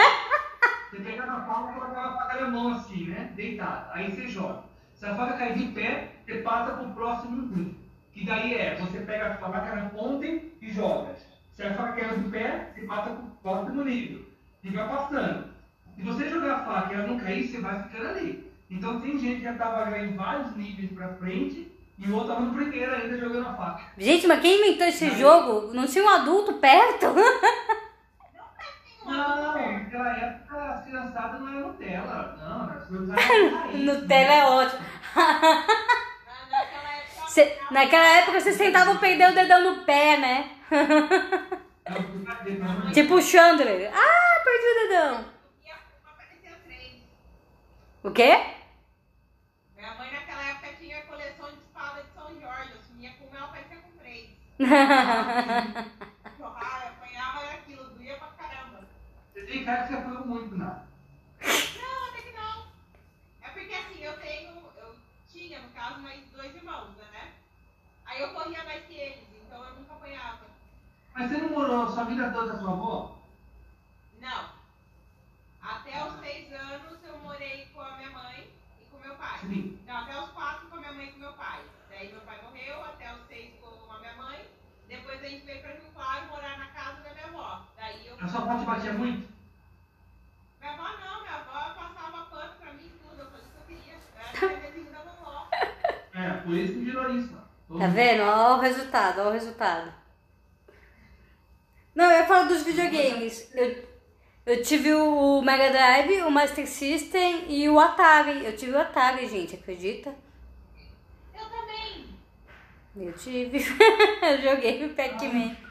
você 0.89 0.97
pegava 1.03 1.31
a 1.33 1.41
faca 1.41 1.71
e 1.71 1.73
colocava 1.73 2.07
a 2.07 2.17
faca 2.17 2.41
na 2.41 2.49
mão 2.51 2.73
assim, 2.73 3.07
né? 3.07 3.31
Deitado. 3.35 3.91
Aí 3.91 4.11
você 4.11 4.27
joga. 4.27 4.63
Se 4.93 5.05
a 5.05 5.15
faca 5.15 5.37
cair 5.37 5.57
de 5.57 5.65
pé, 5.73 6.11
você 6.23 6.35
passa 6.35 6.73
pro 6.73 6.93
próximo 6.93 7.37
um. 7.37 7.75
Que 8.13 8.25
daí 8.25 8.53
é, 8.53 8.75
você 8.75 8.99
pega 9.01 9.33
a 9.33 9.35
faca 9.35 9.75
na 9.75 9.89
ponta 9.89 10.25
e 10.25 10.71
joga. 10.71 11.15
Se 11.51 11.63
a 11.63 11.73
faca 11.73 11.99
caiu 11.99 12.19
de 12.19 12.29
pé, 12.29 12.71
você 12.73 12.81
passa 12.85 13.09
pro 13.09 13.25
próximo 13.43 13.83
nível. 13.83 14.25
Fica 14.61 14.87
passando. 14.87 15.49
Se 15.95 16.01
você 16.01 16.29
jogar 16.29 16.55
a 16.55 16.65
faca 16.65 16.93
e 16.93 16.95
ela 16.95 17.07
não 17.07 17.19
cair, 17.19 17.45
você 17.45 17.59
vai 17.59 17.83
ficando 17.83 18.07
ali. 18.07 18.51
Então 18.69 19.01
tem 19.01 19.19
gente 19.19 19.37
que 19.37 19.43
já 19.43 19.53
tava 19.55 19.91
já 19.91 19.99
em 19.99 20.15
vários 20.15 20.55
níveis 20.55 20.91
pra 20.93 21.13
frente 21.15 21.74
e 21.97 22.07
o 22.09 22.13
outro 22.15 22.29
tava 22.29 22.41
no 22.41 22.53
primeiro 22.53 22.93
ainda 22.93 23.17
jogando 23.17 23.47
a 23.47 23.53
faca. 23.53 23.83
Gente, 23.97 24.27
mas 24.27 24.41
quem 24.41 24.59
inventou 24.59 24.87
esse 24.87 25.09
jogo? 25.11 25.73
Não 25.73 25.87
tinha 25.87 26.03
um 26.03 26.09
adulto 26.09 26.53
perto? 26.53 27.05
Não, 29.05 29.71
naquela 29.71 30.17
época 30.17 30.71
as 30.71 30.83
criançadas 30.85 31.39
não 31.41 31.47
eram 31.49 31.67
Nutella. 31.69 32.35
Não, 32.39 32.69
as 32.77 32.87
coisas 32.87 33.09
raiz, 33.15 33.79
Nutella 33.81 34.33
é 34.33 34.45
ótimo. 34.45 34.81
Na- 35.15 35.65
Naquela 36.51 36.93
época. 36.95 37.27
Cê- 37.29 37.59
naquela 37.71 38.07
época 38.17 38.39
você 38.41 38.51
sentava 38.53 38.91
o 38.91 38.99
perder 38.99 39.31
o 39.31 39.35
dedão 39.35 39.63
no 39.75 39.83
pé, 39.83 40.17
né? 40.17 40.49
Não, 40.71 40.89
não. 42.85 42.91
tipo 42.91 43.15
o 43.15 43.21
Chandler. 43.21 43.91
Ah, 43.93 44.41
perdi 44.43 44.65
o 44.65 44.87
dedão. 44.87 45.25
E 45.63 45.69
a- 45.71 45.75
aparecia 46.11 46.57
três. 46.65 46.93
O 48.03 48.11
quê? 48.11 48.41
Minha 49.75 49.93
mãe 49.95 50.11
naquela 50.11 50.43
época 50.49 50.67
tinha 50.79 51.01
coleção 51.03 51.49
de 51.51 51.57
espada 51.59 52.01
de 52.01 52.09
São 52.13 52.41
Jorge. 52.41 52.71
Eu 52.73 52.81
sumia 52.87 53.11
com 53.19 53.25
uma, 53.25 53.37
ela 53.37 53.45
aparecia 53.47 53.77
com 53.77 53.91
três. 53.99 54.29
Ah, 54.57 55.85
eu 56.39 56.45
apanhava 56.47 57.41
era 57.43 57.53
aquilo, 57.55 57.83
doía 57.89 58.17
pra 58.17 58.27
caramba. 58.29 58.87
Você 59.33 59.41
tem 59.45 59.65
cara 59.65 59.83
que 59.83 59.87
você 59.89 59.95
apanhou 59.95 60.25
muito, 60.27 60.55
não. 60.55 60.65
Não, 60.65 62.07
até 62.09 62.21
que 62.21 62.31
não. 62.31 62.67
É 63.41 63.49
porque 63.49 63.73
assim, 63.73 64.01
eu 64.03 64.17
tenho, 64.19 64.51
eu 64.77 64.95
tinha, 65.27 65.61
no 65.61 65.69
caso, 65.69 65.99
mais 65.99 66.21
dois 66.31 66.55
irmãos, 66.55 66.95
né? 66.95 67.33
Aí 68.05 68.21
eu 68.21 68.33
corria 68.33 68.63
mais 68.63 68.85
que 68.85 68.93
eles, 68.95 69.27
então 69.45 69.63
eu 69.63 69.75
nunca 69.75 69.93
apanhava. 69.93 70.45
Mas 71.13 71.29
você 71.29 71.37
não 71.37 71.49
morou 71.49 71.89
sua 71.89 72.05
vida 72.05 72.31
toda 72.31 72.51
com 72.53 72.57
a 72.57 72.59
sua 72.61 72.71
avó? 72.71 73.17
Não. 74.21 74.49
Até 75.61 76.03
os 76.05 76.19
seis 76.19 76.53
anos 76.53 77.03
eu 77.03 77.17
morei 77.19 77.65
com 77.73 77.81
a 77.81 77.97
minha 77.97 78.11
mãe 78.11 78.49
e 78.81 78.85
com 78.85 78.99
meu 78.99 79.15
pai. 79.15 79.39
Sim. 79.41 79.79
Não, 79.85 79.97
até 79.97 80.19
os 80.21 80.29
quatro 80.31 80.67
com 80.67 80.77
a 80.77 80.79
minha 80.79 80.93
mãe 80.93 81.07
e 81.07 81.11
com 81.11 81.19
meu 81.19 81.33
pai. 81.33 81.61
Daí 81.89 82.11
meu 82.11 82.21
pai 82.21 82.39
morreu, 82.41 82.83
até 82.83 83.13
os 83.13 83.25
seis 83.27 83.53
com 83.59 83.91
a 83.91 83.99
minha 83.99 84.13
mãe. 84.15 84.45
Depois 84.87 85.23
a 85.23 85.27
gente 85.27 85.45
veio 85.45 85.61
pra 85.61 85.71
Rio 85.71 85.91
Claro 85.95 86.27
morar 86.27 86.57
na 86.59 86.67
casa 86.67 87.01
da 87.01 87.13
minha 87.13 87.25
avó. 87.25 87.65
Daí 87.77 88.05
eu. 88.07 88.17
A 88.19 88.27
sua 88.27 88.41
avó 88.41 88.59
te 88.59 88.65
batia 88.65 88.93
muito? 88.93 89.33
Minha 90.59 90.73
avó 90.73 90.83
não, 90.83 91.21
minha 91.21 91.35
avó 91.35 91.73
passava 91.73 92.25
pano 92.25 92.53
pra 92.59 92.73
mim 92.73 92.85
e 92.85 92.99
tudo. 92.99 93.21
Eu 93.21 93.31
fazia 93.31 93.47
o 93.47 93.65
que 93.65 93.73
eu 93.73 93.77
queria. 93.77 93.93
Eu 93.93 94.49
era 94.49 94.61
bebezinho 94.61 94.91
da 94.91 94.99
vovó. 94.99 95.49
É, 96.13 96.29
por 96.43 96.53
isso 96.53 96.73
que 96.73 96.79
virou 96.85 97.09
isso. 97.15 97.35
ó. 97.69 97.77
Tá 97.79 97.84
vendo? 97.95 98.23
Ó 98.23 98.57
o 98.57 98.59
resultado, 98.59 99.21
ó 99.21 99.29
o 99.29 99.31
resultado. 99.31 99.91
Não, 101.95 102.11
eu 102.11 102.25
falar 102.25 102.43
dos 102.43 102.63
videogames. 102.63 103.49
Eu, 103.55 103.83
eu 104.45 104.61
tive 104.61 104.93
o 104.93 105.41
Mega 105.41 105.71
Drive, 105.71 106.21
o 106.23 106.29
Master 106.29 106.67
System 106.67 107.45
e 107.47 107.69
o 107.69 107.79
Atari. 107.79 108.45
Eu 108.45 108.55
tive 108.55 108.73
o 108.73 108.79
Atari, 108.79 109.27
gente, 109.27 109.55
acredita? 109.55 110.13
Eu 111.33 111.49
também. 111.49 112.05
Eu 112.97 113.13
tive. 113.13 113.59
eu 114.21 114.41
joguei 114.41 114.85
o 114.85 114.93
Pac-Man. 114.93 115.64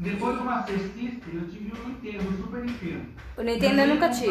Depois 0.00 0.36
de 0.36 0.42
uma 0.44 0.62
pesquisa, 0.62 1.20
eu 1.32 1.48
tive 1.48 1.72
um 1.76 1.88
Nintendo, 1.88 2.28
um 2.28 2.36
Super 2.36 2.64
Nintendo. 2.64 3.06
O 3.36 3.42
Nintendo 3.42 3.80
eu 3.80 3.88
nunca 3.88 4.08
tive. 4.10 4.30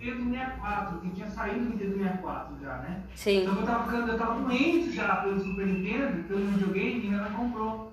Eu 0.00 0.14
Nintendo 0.14 0.30
64, 0.30 1.00
que 1.00 1.10
tinha 1.10 1.30
saído 1.30 1.60
o 1.60 1.68
Nintendo 1.68 1.98
64 1.98 2.60
já, 2.62 2.76
né? 2.78 3.02
Sim. 3.14 3.42
Então 3.42 3.60
eu 3.60 3.66
tava, 3.66 3.84
ficando, 3.84 4.12
eu 4.12 4.18
tava 4.18 4.40
doente 4.40 4.92
já 4.92 5.16
pelo 5.16 5.38
Super 5.38 5.66
Nintendo, 5.66 6.26
pelo 6.26 6.46
videogame, 6.46 7.06
e 7.06 7.14
ela 7.14 7.28
comprou 7.28 7.92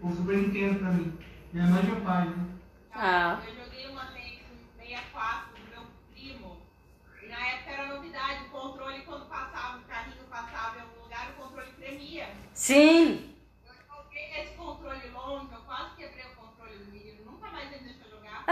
o 0.00 0.12
Super 0.12 0.36
Nintendo 0.36 0.78
pra 0.78 0.92
mim. 0.92 1.18
Minha 1.52 1.66
mãe 1.66 1.82
e 1.82 1.86
meu 1.86 1.96
pai, 1.96 2.28
né? 2.28 2.34
Então, 2.88 3.00
ah. 3.02 3.40
Eu 3.44 3.64
joguei 3.64 3.86
uma 3.88 4.04
vez 4.12 4.38
um 4.52 4.80
64 4.80 5.48
do 5.52 5.70
meu 5.70 5.82
primo, 6.14 6.58
e 7.24 7.28
na 7.28 7.38
época 7.44 7.70
era 7.72 7.94
novidade, 7.96 8.44
o 8.44 8.50
controle 8.50 9.00
quando 9.00 9.28
passava, 9.28 9.78
o 9.78 9.82
carrinho 9.82 10.24
passava 10.30 10.76
em 10.78 10.82
algum 10.82 11.02
lugar, 11.02 11.30
o 11.30 11.42
controle 11.42 11.72
tremia. 11.72 12.28
Sim! 12.54 13.34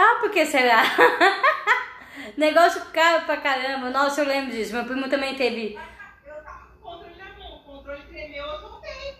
Ah, 0.01 0.19
por 0.21 0.31
que 0.31 0.47
será? 0.47 0.81
Negócio 2.37 2.81
caro 2.93 3.25
pra 3.27 3.39
caramba. 3.39 3.91
Nossa, 3.91 4.21
eu 4.21 4.29
lembro 4.29 4.53
disso. 4.53 4.73
Meu 4.73 4.85
primo 4.85 5.09
também 5.09 5.35
teve. 5.35 5.77
Eu 6.25 6.35
tava 6.35 6.69
com 6.81 6.89
o 6.89 6.93
controle 6.93 7.17
na 7.17 7.37
mão, 7.37 7.57
o 7.57 7.65
controle 7.65 8.03
tremeu, 8.03 8.47
eu 8.47 8.61
soltei. 8.61 9.17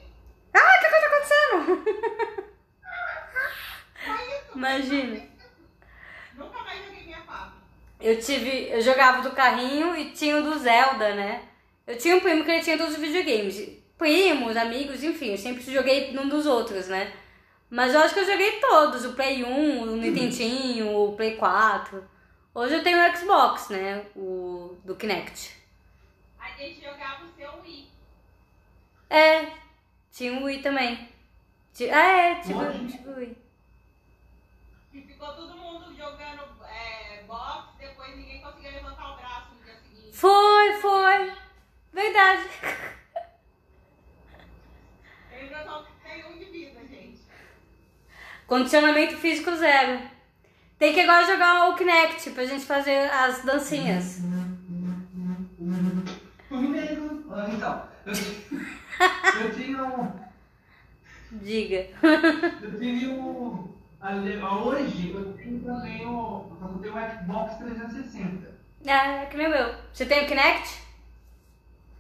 Ah, 0.55 0.79
que 0.79 0.89
coisa 0.89 1.07
acontecendo? 1.07 1.85
Só 4.05 4.15
isso. 4.15 4.53
Imagina. 4.55 5.21
Nunca 6.35 6.63
mais 6.63 6.85
joguei 6.85 7.03
minha 7.07 7.23
pata. 7.23 7.55
Eu 8.01 8.21
tive. 8.21 8.71
Eu 8.71 8.81
jogava 8.81 9.21
do 9.23 9.35
carrinho 9.35 9.97
e 9.97 10.13
tinha 10.13 10.37
o 10.37 10.45
do 10.45 10.57
Zelda, 10.61 11.13
né? 11.17 11.43
Eu 11.89 11.99
tinha 11.99 12.15
um 12.15 12.21
primo 12.21 12.45
que 12.45 12.53
ele 12.53 12.63
tinha 12.63 12.79
todos 12.79 12.95
os 12.95 13.01
videogames. 13.01 13.69
Primos, 13.99 14.57
amigos, 14.57 15.03
enfim, 15.03 15.33
eu 15.33 15.39
sempre 15.39 15.61
joguei 15.61 16.13
num 16.13 16.29
dos 16.29 16.47
outros, 16.47 16.87
né? 16.87 17.13
Mas 17.71 17.93
eu 17.93 18.01
acho 18.01 18.15
que 18.15 18.21
eu 18.21 18.27
joguei 18.27 18.61
todos, 18.61 19.05
o 19.05 19.13
Play 19.15 19.45
1, 19.45 19.83
o 19.83 19.97
Nintendinho, 19.97 20.95
o 20.97 21.15
Play 21.17 21.37
4. 21.37 22.03
Hoje 22.55 22.75
eu 22.75 22.83
tenho 22.83 22.99
o 22.99 23.17
Xbox, 23.17 23.69
né? 23.69 24.07
O 24.17 24.77
do 24.85 24.97
Kinect. 24.97 25.55
A 26.39 26.49
gente 26.57 26.81
jogava 26.83 27.25
o 27.25 27.29
seu 27.37 27.51
Wii. 27.63 27.89
É, 29.11 29.53
tinha 30.11 30.33
o 30.33 30.45
Wii 30.45 30.63
também. 30.63 31.09
Ti- 31.75 31.91
Ah, 31.91 32.09
é, 32.09 32.35
tive 32.41 32.55
o 32.55 33.17
Wii. 33.17 33.37
Que 34.91 35.03
ficou 35.03 35.29
todo 35.35 35.55
mundo 35.55 35.95
jogando 35.95 36.43
é, 36.67 37.23
boxe, 37.27 37.69
depois 37.79 38.17
ninguém 38.17 38.41
conseguia 38.41 38.73
levantar 38.73 39.13
o 39.13 39.17
braço 39.19 39.55
no 39.55 39.63
dia 39.65 39.75
seguinte. 39.77 40.17
Foi, 40.17 40.73
foi. 40.81 41.33
Verdade. 41.93 42.49
Eu 45.33 45.39
ainda 45.41 45.65
só 45.65 45.85
tenho 46.03 46.29
um 46.31 46.39
de 46.39 46.45
vida. 46.47 46.78
Condicionamento 48.49 49.15
físico 49.19 49.55
zero. 49.55 50.01
Tem 50.79 50.95
que 50.95 51.01
agora 51.01 51.27
jogar 51.27 51.69
o 51.69 51.75
Kinect 51.77 52.31
pra 52.31 52.47
gente 52.47 52.65
fazer 52.65 53.11
as 53.11 53.45
dancinhas. 53.45 54.23
Ah, 57.31 57.47
Então, 57.51 57.83
eu, 58.07 58.15
eu 59.45 59.55
tinha 59.55 59.85
um. 59.85 60.11
Diga. 61.31 61.89
Eu 62.63 62.79
tive 62.79 63.09
um. 63.09 63.69
Hoje 64.65 65.13
eu 65.15 65.33
tenho 65.35 65.61
também 65.61 66.07
o. 66.07 66.47
Eu 66.63 66.79
tenho 66.81 66.95
o 66.95 67.11
Xbox 67.11 67.55
360. 67.59 68.49
É, 68.87 69.27
que 69.27 69.37
nem 69.37 69.49
o 69.49 69.51
meu. 69.51 69.75
Você 69.93 70.07
tem 70.07 70.25
o 70.25 70.27
Kinect? 70.27 70.83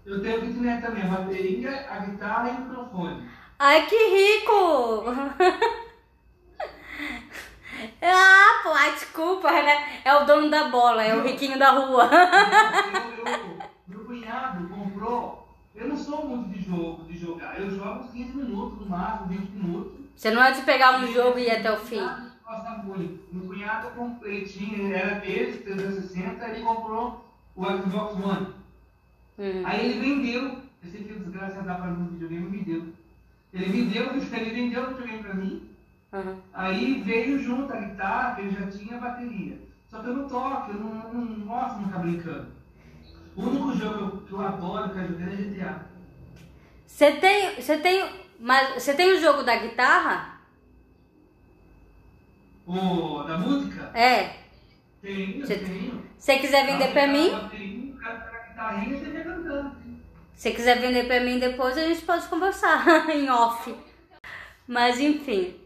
Eu 0.06 0.22
tenho 0.22 0.40
que 0.40 0.54
ter 0.62 0.80
também 0.80 1.02
a 1.02 1.08
bateria, 1.08 1.90
a 1.90 1.98
guitarra 1.98 2.48
e 2.48 2.52
o 2.52 2.60
microfone. 2.64 3.28
Ai, 3.58 3.84
que 3.86 3.96
rico! 3.96 5.04
ah, 8.88 8.94
desculpa, 8.94 9.50
né? 9.50 10.00
É 10.04 10.14
o 10.14 10.24
dono 10.24 10.50
da 10.50 10.68
bola, 10.68 11.02
é 11.02 11.14
o 11.16 11.22
riquinho 11.22 11.58
da 11.58 11.70
rua. 11.72 12.08
Eu- 13.18 13.32
eu- 13.32 13.58
meu 13.88 14.04
cunhado 14.04 14.68
comprou. 14.68 15.48
Eu 15.74 15.88
não 15.88 15.96
sou 15.96 16.26
muito 16.26 16.50
de 16.58 16.64
jogo, 16.64 17.04
de 17.04 17.16
jogar. 17.18 17.58
Eu 17.60 17.70
jogo 17.70 18.00
uns 18.00 18.10
15 18.10 18.36
minutos, 18.36 18.80
no 18.80 18.86
máximo, 18.86 19.28
20 19.28 19.50
minutos. 19.50 19.92
Você 20.14 20.30
não 20.30 20.42
é 20.42 20.50
de 20.50 20.62
pegar 20.62 20.98
um 20.98 21.06
jogo 21.12 21.38
e 21.38 21.44
ir 21.46 21.50
até 21.50 21.70
o 21.72 21.76
fim. 21.76 22.00
Gosta 22.44 22.70
muito. 22.84 23.22
Meu 23.32 23.46
cunhado 23.46 23.90
comprou, 23.90 24.30
ele 24.30 24.44
tinha, 24.46 24.96
era 24.96 25.20
dele, 25.20 25.58
360, 25.58 26.48
ele 26.48 26.64
comprou 26.64 27.24
o 27.54 27.64
Xbox 27.64 28.14
One. 28.14 28.46
Hum. 29.38 29.62
Aí 29.64 29.84
ele 29.84 30.00
vendeu, 30.00 30.58
esse 30.82 30.98
filho 30.98 31.20
desgraçado 31.20 31.66
dá 31.66 31.74
pra 31.76 31.86
mim 31.88 32.02
no 32.04 32.10
videogame, 32.10 32.48
me 32.50 32.64
deu. 32.64 32.92
Ele 33.52 33.66
me 33.68 33.90
deu, 33.90 34.12
ele 34.14 34.50
vendeu 34.50 34.82
o 34.84 34.88
videogame 34.88 35.22
pra 35.22 35.34
mim, 35.34 35.67
Uhum. 36.12 36.40
aí 36.54 37.02
veio 37.02 37.38
junto 37.42 37.72
a 37.72 37.76
guitarra, 37.76 38.34
que 38.34 38.40
ele 38.42 38.50
já 38.56 38.66
tinha 38.70 38.96
a 38.96 39.00
bateria. 39.00 39.58
Só 39.90 40.00
que 40.00 40.06
eu 40.08 40.14
não 40.16 40.28
toco, 40.28 40.70
eu 40.72 40.80
não, 40.80 40.94
não, 40.94 41.20
não 41.24 41.46
gosto 41.46 41.78
de 41.78 41.84
ficar 41.84 41.98
brincando. 41.98 42.46
O 43.36 43.42
único 43.42 43.72
jogo 43.76 43.96
que 43.96 44.02
eu, 44.02 44.20
que 44.26 44.32
eu 44.32 44.40
adoro 44.40 44.88
jogando 44.88 45.22
é 45.22 45.36
GTA. 45.36 45.86
Você 46.86 47.12
tem, 47.12 47.54
você 47.60 47.78
tem, 47.78 48.10
mas 48.40 48.74
você 48.82 48.94
tem 48.94 49.12
o 49.12 49.20
jogo 49.20 49.42
da 49.42 49.56
guitarra? 49.56 50.38
O 52.66 53.22
da 53.22 53.38
música? 53.38 53.90
É. 53.94 54.36
Tenho, 55.00 55.46
Você- 55.46 55.58
tenho. 55.58 56.02
Se 56.18 56.32
você 56.32 56.38
quiser 56.40 56.66
vender 56.66 56.88
pra 56.92 57.06
mim, 57.06 57.30
Bateria, 57.30 57.94
o 57.94 57.96
cara 57.98 58.30
a 58.32 58.48
guitarrinha 58.48 58.96
e 58.96 59.00
você 59.00 59.20
cantando. 59.22 59.76
se 60.34 60.42
você 60.42 60.50
quiser 60.50 60.78
vender 60.80 61.06
pra 61.06 61.20
mim 61.20 61.38
depois, 61.38 61.78
a 61.78 61.86
gente 61.86 62.02
pode 62.04 62.26
conversar 62.28 63.08
em 63.10 63.30
off. 63.30 63.74
Mas 64.66 64.98
enfim. 65.00 65.56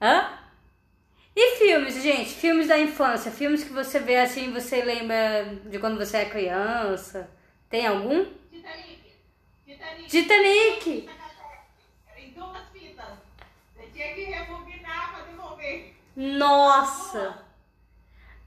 Hã? 0.00 0.38
E 1.34 1.56
filmes, 1.56 2.02
gente? 2.02 2.30
Filmes 2.30 2.68
da 2.68 2.78
infância, 2.78 3.30
filmes 3.30 3.64
que 3.64 3.72
você 3.72 3.98
vê 4.00 4.16
assim, 4.16 4.52
você 4.52 4.82
lembra 4.82 5.58
de 5.64 5.78
quando 5.78 5.96
você 5.96 6.18
é 6.18 6.24
criança? 6.24 7.30
Tem 7.68 7.86
algum? 7.86 8.24
Titanic. 8.50 9.00
Titanic. 9.64 10.08
Titanic! 10.08 11.10
Em 12.16 12.30
duas 12.30 12.62
fitas. 12.72 13.06
Você 13.76 13.86
tinha 13.92 14.14
que 14.14 14.22
rebobinar 14.22 15.14
pra 15.14 15.24
devolver. 15.24 15.94
Nossa! 16.16 17.44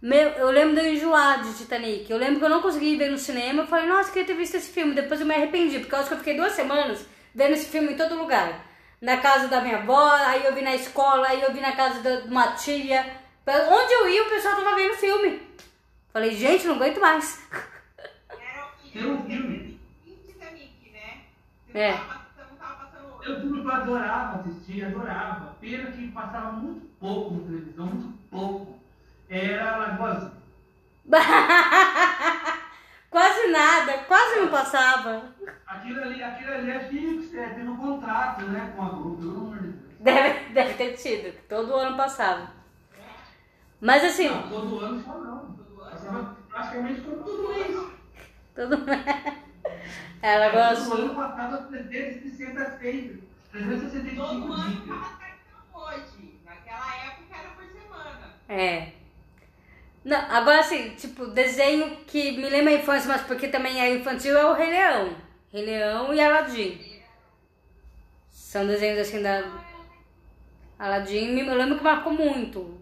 Meu, 0.01 0.29
eu 0.31 0.49
lembro 0.49 0.75
de 0.75 0.87
eu 0.87 0.93
enjoar 0.93 1.43
de 1.43 1.55
Titanic. 1.57 2.09
Eu 2.09 2.17
lembro 2.17 2.39
que 2.39 2.45
eu 2.45 2.49
não 2.49 2.61
consegui 2.61 2.95
ver 2.95 3.11
no 3.11 3.17
cinema. 3.17 3.61
Eu 3.61 3.67
falei, 3.67 3.87
nossa, 3.87 4.11
queria 4.11 4.25
ter 4.25 4.33
visto 4.33 4.55
esse 4.55 4.71
filme. 4.71 4.95
Depois 4.95 5.21
eu 5.21 5.27
me 5.27 5.35
arrependi, 5.35 5.79
porque 5.79 5.93
eu 5.93 5.99
acho 5.99 6.07
que 6.07 6.15
eu 6.15 6.19
fiquei 6.19 6.35
duas 6.35 6.53
semanas 6.53 7.05
vendo 7.35 7.53
esse 7.53 7.69
filme 7.69 7.93
em 7.93 7.97
todo 7.97 8.15
lugar. 8.15 8.70
Na 9.01 9.17
casa 9.17 9.47
da 9.47 9.61
minha 9.61 9.77
avó, 9.77 10.11
aí 10.11 10.45
eu 10.45 10.53
vi 10.53 10.61
na 10.61 10.75
escola, 10.75 11.27
aí 11.27 11.41
eu 11.41 11.51
vi 11.51 11.59
na 11.59 11.75
casa 11.75 12.01
da- 12.01 12.19
de 12.19 12.27
uma 12.27 12.51
tia. 12.53 13.19
Onde 13.47 13.93
eu 13.93 14.07
ia, 14.07 14.23
o 14.23 14.29
pessoal 14.29 14.55
tava 14.55 14.75
vendo 14.75 14.93
filme. 14.95 15.41
Falei, 16.13 16.35
gente, 16.35 16.67
não 16.67 16.75
aguento 16.75 17.01
mais. 17.01 17.41
Era 18.93 19.07
o 19.07 19.13
um 19.13 19.23
filme. 19.23 19.79
Né? 20.93 21.23
É. 21.73 21.93
tudo 23.23 23.63
eu 23.63 23.71
adorava 23.71 24.41
assistir, 24.41 24.85
adorava. 24.85 25.55
Pena 25.59 25.91
que 25.91 26.11
passava 26.11 26.51
muito 26.51 26.85
pouco 26.99 27.33
na 27.35 27.47
televisão, 27.47 27.85
muito 27.87 28.17
pouco. 28.29 28.79
Era 29.29 29.77
Lagoa 29.77 30.11
Azul. 30.11 30.31
quase 33.11 33.47
nada, 33.49 33.97
quase 34.07 34.39
não 34.39 34.47
passava. 34.47 35.23
Aquilo 35.67 36.01
ali, 36.01 36.23
aquilo 36.23 36.53
ali 36.53 36.71
é 36.71 36.79
fixo, 36.79 37.37
é, 37.37 37.49
teve 37.49 37.69
um 37.69 37.77
contrato 37.77 38.45
né, 38.45 38.73
com 38.75 38.81
a 38.81 38.89
Globo, 38.89 39.17
pelo 39.17 39.37
amor 39.37 39.59
de 39.59 39.67
Deus. 39.67 39.91
Deve, 39.99 40.53
deve 40.53 40.73
ter 40.73 40.93
tido, 40.93 41.37
todo 41.47 41.75
ano 41.75 41.95
passava. 41.95 42.49
Mas 43.79 44.03
assim, 44.03 44.29
Não, 44.29 44.49
todo 44.49 44.79
ano 44.79 45.03
só 45.03 45.17
não. 45.19 45.51
Passava 45.77 46.37
praticamente 46.49 47.01
todo, 47.01 47.23
todo 47.23 47.49
mês. 47.49 47.87
todo 48.55 48.85
Ela 50.21 50.49
gosta. 50.49 50.89
Todo 50.89 51.01
ano 51.01 51.15
passava 51.15 51.57
366, 51.63 53.19
365 53.51 54.15
Todo 54.15 54.53
ano 54.53 54.87
cartão 54.87 55.83
hoje. 55.83 56.39
Naquela 56.45 56.95
época 56.95 57.37
era 57.37 57.49
por 57.49 57.65
semana. 57.65 58.33
É. 58.47 59.00
Não, 60.03 60.17
agora 60.17 60.59
assim, 60.61 60.89
tipo, 60.95 61.27
desenho 61.27 61.97
que 62.07 62.31
me 62.31 62.49
lembra 62.49 62.71
a 62.73 62.75
infância, 62.77 63.07
mas 63.07 63.21
porque 63.21 63.47
também 63.47 63.79
é 63.81 63.93
infantil, 63.95 64.37
é 64.37 64.45
o 64.45 64.53
Rei 64.53 64.69
Leão. 64.69 65.15
Rei 65.53 65.65
Leão 65.65 66.13
e 66.13 66.19
Aladdin. 66.19 66.79
São 68.29 68.65
desenhos 68.67 68.99
assim 68.99 69.21
da. 69.21 69.43
Aladdin, 70.77 71.31
me- 71.33 71.47
eu 71.47 71.55
lembro 71.55 71.77
que 71.77 71.83
marcou 71.83 72.11
muito. 72.13 72.77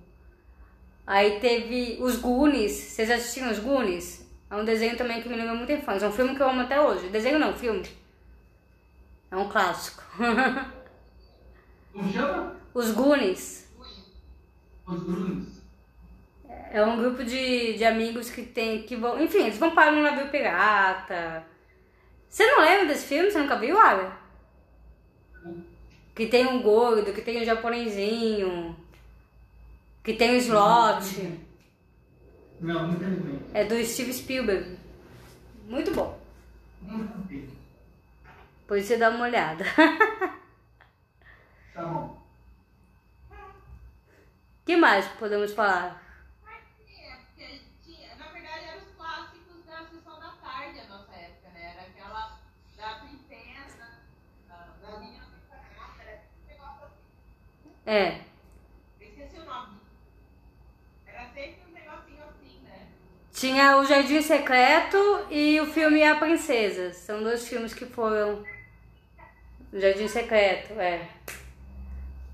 Aí 1.05 1.39
teve 1.39 1.97
os 2.01 2.15
Goonies. 2.17 2.71
Vocês 2.71 3.09
assistiram 3.11 3.51
os 3.51 3.59
Goonies? 3.59 4.25
É 4.49 4.55
um 4.55 4.63
desenho 4.65 4.97
também 4.97 5.21
que 5.21 5.29
me 5.29 5.35
lembra 5.35 5.53
muito 5.55 5.71
a 5.71 5.75
infância. 5.75 6.05
É 6.05 6.09
um 6.09 6.11
filme 6.11 6.35
que 6.35 6.41
eu 6.41 6.49
amo 6.49 6.61
até 6.61 6.79
hoje. 6.79 7.09
Desenho 7.09 7.39
não, 7.39 7.53
filme. 7.53 7.83
É 9.31 9.35
um 9.37 9.49
clássico. 9.49 10.03
Como 11.93 12.11
chama? 12.11 12.55
os 12.73 12.91
Goonies. 12.91 13.67
Os 14.85 14.99
Brunos. 15.03 15.58
É 16.71 16.83
um 16.83 16.97
grupo 16.97 17.23
de, 17.23 17.73
de 17.73 17.83
amigos 17.83 18.29
que 18.29 18.43
tem 18.43 18.83
que 18.83 18.95
vão. 18.95 19.21
Enfim, 19.21 19.43
eles 19.43 19.57
vão 19.57 19.71
para 19.71 19.91
um 19.91 20.03
navio 20.03 20.29
pirata. 20.29 21.43
Você 22.29 22.45
não 22.45 22.61
lembra 22.61 22.87
desse 22.87 23.07
filme? 23.07 23.31
Você 23.31 23.39
nunca 23.39 23.57
viu, 23.57 23.79
Alia? 23.79 24.11
Que 26.13 26.27
tem 26.27 26.45
um 26.45 26.61
gordo, 26.61 27.13
que 27.13 27.21
tem 27.21 27.41
um 27.41 27.45
japonesinho, 27.45 28.75
que 30.03 30.13
tem 30.13 30.31
um 30.31 30.37
slot. 30.37 31.39
Não, 32.59 32.91
infelizmente. 32.91 33.45
É 33.53 33.63
do 33.63 33.83
Steve 33.83 34.13
Spielberg. 34.13 34.77
Muito 35.65 35.91
bom. 35.91 36.19
Nunca 36.81 37.13
vi. 37.27 37.49
Depois 38.61 38.85
você 38.85 38.97
dá 38.97 39.09
uma 39.09 39.25
olhada. 39.25 39.63
Tá 41.73 41.83
bom. 41.85 42.19
que 44.65 44.77
mais 44.77 45.07
podemos 45.17 45.51
falar? 45.53 45.99
É, 46.45 47.15
porque 47.17 47.61
tinha, 47.83 48.15
na 48.17 48.27
verdade 48.27 48.65
eram 48.65 48.83
os 48.83 48.95
clássicos 48.95 49.65
da 49.65 49.83
sessão 49.87 50.19
da 50.19 50.31
tarde 50.33 50.79
a 50.79 50.87
nossa 50.87 51.11
época, 51.13 51.49
né? 51.55 51.73
Era 51.73 51.87
aquela 51.87 52.39
da 52.77 52.99
princesa, 52.99 53.87
da, 54.47 54.67
da 54.81 54.99
É. 57.89 58.19
Eu 59.01 59.07
esqueci 59.07 59.39
o 59.39 59.45
nome. 59.45 59.77
Era 61.07 61.25
sempre 61.33 61.57
um 61.67 61.73
negocinho 61.73 62.23
assim, 62.29 62.59
né? 62.63 62.85
Tinha 63.33 63.77
o 63.77 63.85
Jardim 63.85 64.21
Secreto 64.21 64.97
e 65.31 65.59
o 65.59 65.65
filme 65.65 66.03
A 66.03 66.15
Princesa. 66.15 66.93
São 66.93 67.23
dois 67.23 67.47
filmes 67.47 67.73
que 67.73 67.87
foram. 67.87 68.43
O 69.73 69.79
Jardim 69.79 70.07
Secreto, 70.07 70.79
é. 70.79 71.09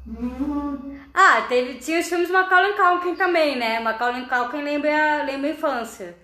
Hum, 0.05 0.99
Ah, 1.13 1.43
teve, 1.47 1.79
tinha 1.79 2.01
os 2.01 2.09
filmes 2.09 2.29
Macaulay 2.29 2.73
Culkin 2.73 3.15
também, 3.15 3.55
né? 3.57 3.79
Macaulay 3.79 4.25
Culkin 4.25 4.61
lembra, 4.61 5.23
lembra 5.23 5.47
a 5.49 5.53
infância. 5.53 6.17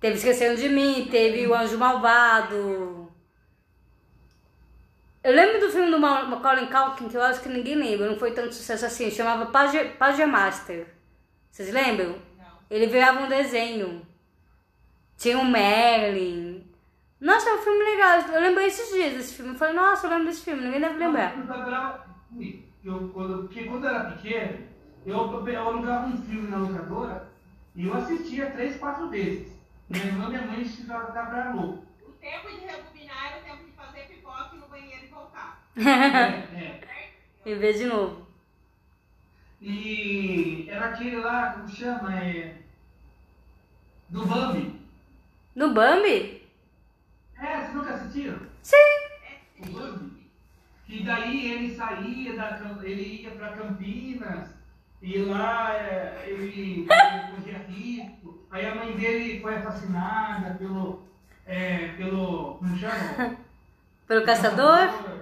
Teve 0.00 0.16
Esquecendo 0.16 0.60
de 0.60 0.68
Mim, 0.68 1.06
teve 1.08 1.46
O 1.46 1.54
Anjo 1.54 1.78
Malvado. 1.78 3.03
Eu 5.24 5.34
lembro 5.34 5.58
do 5.58 5.70
filme 5.70 5.90
do 5.90 5.98
Ma- 5.98 6.24
Macaulay 6.24 6.66
Culkin, 6.68 7.08
que 7.08 7.16
eu 7.16 7.22
acho 7.22 7.40
que 7.40 7.48
ninguém 7.48 7.74
lembra, 7.76 8.10
não 8.10 8.18
foi 8.18 8.32
tanto 8.32 8.54
sucesso 8.54 8.84
assim, 8.84 9.10
chamava 9.10 9.46
Page, 9.46 9.82
Page 9.98 10.24
Master. 10.26 10.86
Vocês 11.50 11.72
lembram? 11.72 12.18
Não. 12.38 12.44
Ele 12.70 12.86
virava 12.86 13.20
um 13.22 13.28
desenho. 13.28 14.06
Tinha 15.16 15.38
o 15.38 15.44
Merlin. 15.44 16.70
Nossa, 17.20 17.48
é 17.48 17.54
um 17.54 17.58
filme 17.62 17.82
legal. 17.84 18.20
Eu 18.20 18.40
lembrei 18.40 18.66
esses 18.66 18.92
dias 18.92 19.14
desse 19.14 19.34
filme. 19.34 19.52
Eu 19.52 19.58
falei, 19.58 19.74
nossa, 19.74 20.06
eu 20.06 20.10
lembro 20.10 20.26
desse 20.26 20.42
filme, 20.44 20.62
ninguém 20.62 20.80
deve 20.80 20.98
lembrar. 20.98 21.34
Eu 22.84 23.08
quando, 23.14 23.44
porque 23.44 23.64
quando 23.64 23.84
eu 23.84 23.90
era 23.90 24.10
pequeno, 24.10 24.58
eu, 25.06 25.16
eu 25.48 25.60
alugava 25.68 26.06
um 26.06 26.22
filme 26.22 26.50
na 26.50 26.58
locadora 26.58 27.32
e 27.74 27.86
eu 27.86 27.94
assistia 27.94 28.50
três, 28.50 28.76
quatro 28.76 29.08
vezes. 29.08 29.50
Minha 29.88 30.04
irmã 30.04 30.26
e 30.26 30.28
minha 30.28 30.42
mãe 30.42 30.60
estavam 30.60 31.12
pra 31.12 31.52
louco. 31.54 31.82
O 32.02 32.10
tempo 32.12 32.48
de 32.48 32.58
rebobinar 32.66 33.32
era 33.32 33.40
o 33.40 33.44
tempo 33.44 33.64
de 33.64 33.70
fazer 33.72 34.00
pipoca 34.08 34.50
e 34.52 34.56
ir 34.56 34.60
no 34.60 34.68
banheiro 34.68 35.04
e 35.04 35.08
voltar. 35.08 35.62
É, 35.62 35.62
é. 35.62 35.63
E 37.46 37.54
ver 37.56 37.74
de 37.74 37.84
novo. 37.84 38.26
E 39.60 40.66
era 40.70 40.86
aquele 40.86 41.16
lá, 41.16 41.52
como 41.52 41.68
chama? 41.68 42.18
É, 42.18 42.56
do 44.08 44.24
Bambi. 44.24 44.80
No 45.54 45.74
Bambi? 45.74 46.48
É, 47.38 47.56
vocês 47.56 47.74
nunca 47.74 47.94
assistiram? 47.94 48.38
Sim. 48.62 48.76
O 49.58 49.66
Bambi. 49.72 50.30
Que 50.86 51.02
daí 51.02 51.52
ele 51.52 51.74
saía, 51.74 52.34
da, 52.34 52.60
ele 52.82 53.22
ia 53.22 53.30
pra 53.32 53.52
Campinas, 53.52 54.48
e 55.02 55.18
lá 55.18 55.74
é, 55.74 56.24
ele 56.26 56.86
corria 56.86 57.58
risco. 57.68 58.46
Aí 58.50 58.66
a 58.66 58.74
mãe 58.74 58.92
dele 58.96 59.40
foi 59.40 59.56
assassinada 59.56 60.54
pelo. 60.54 61.02
É, 61.46 61.88
pelo. 61.96 62.54
Como 62.54 62.76
chama? 62.76 63.36
Pelo 64.06 64.22
Caçador? 64.26 65.13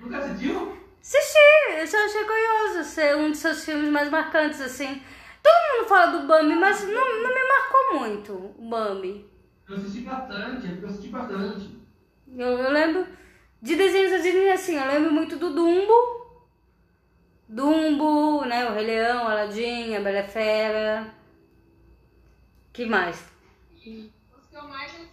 Nunca 0.00 0.18
assistiu? 0.18 0.76
Assisti, 1.00 1.38
eu 1.78 1.86
só 1.86 2.04
achei 2.04 2.24
curioso 2.24 2.84
ser 2.84 3.16
um 3.16 3.30
dos 3.30 3.38
seus 3.38 3.64
filmes 3.64 3.90
mais 3.90 4.10
marcantes, 4.10 4.60
assim. 4.60 5.02
Todo 5.42 5.78
mundo 5.78 5.88
fala 5.88 6.18
do 6.18 6.26
Bambi, 6.26 6.54
mas 6.56 6.82
não, 6.82 7.22
não 7.22 7.34
me 7.34 7.48
marcou 7.48 8.00
muito 8.00 8.32
o 8.58 8.68
Bambi. 8.68 9.24
Eu 9.68 9.76
assisti 9.76 10.00
bastante, 10.00 10.78
eu 10.82 10.88
assisti 10.88 11.08
bastante. 11.08 11.76
Eu, 12.36 12.58
eu 12.58 12.70
lembro 12.70 13.06
de 13.62 13.76
desenhos 13.76 14.10
da 14.10 14.18
Disney 14.18 14.50
assim, 14.50 14.76
eu 14.76 14.86
lembro 14.86 15.12
muito 15.12 15.36
do 15.36 15.54
Dumbo. 15.54 16.16
Dumbo, 17.48 18.44
né? 18.44 18.68
O 18.68 18.74
Rei 18.74 18.86
Leão, 18.86 19.28
Aladdin, 19.28 19.94
a 19.94 20.00
Bela 20.00 20.24
Fera. 20.24 21.14
que 22.72 22.84
mais 22.84 23.36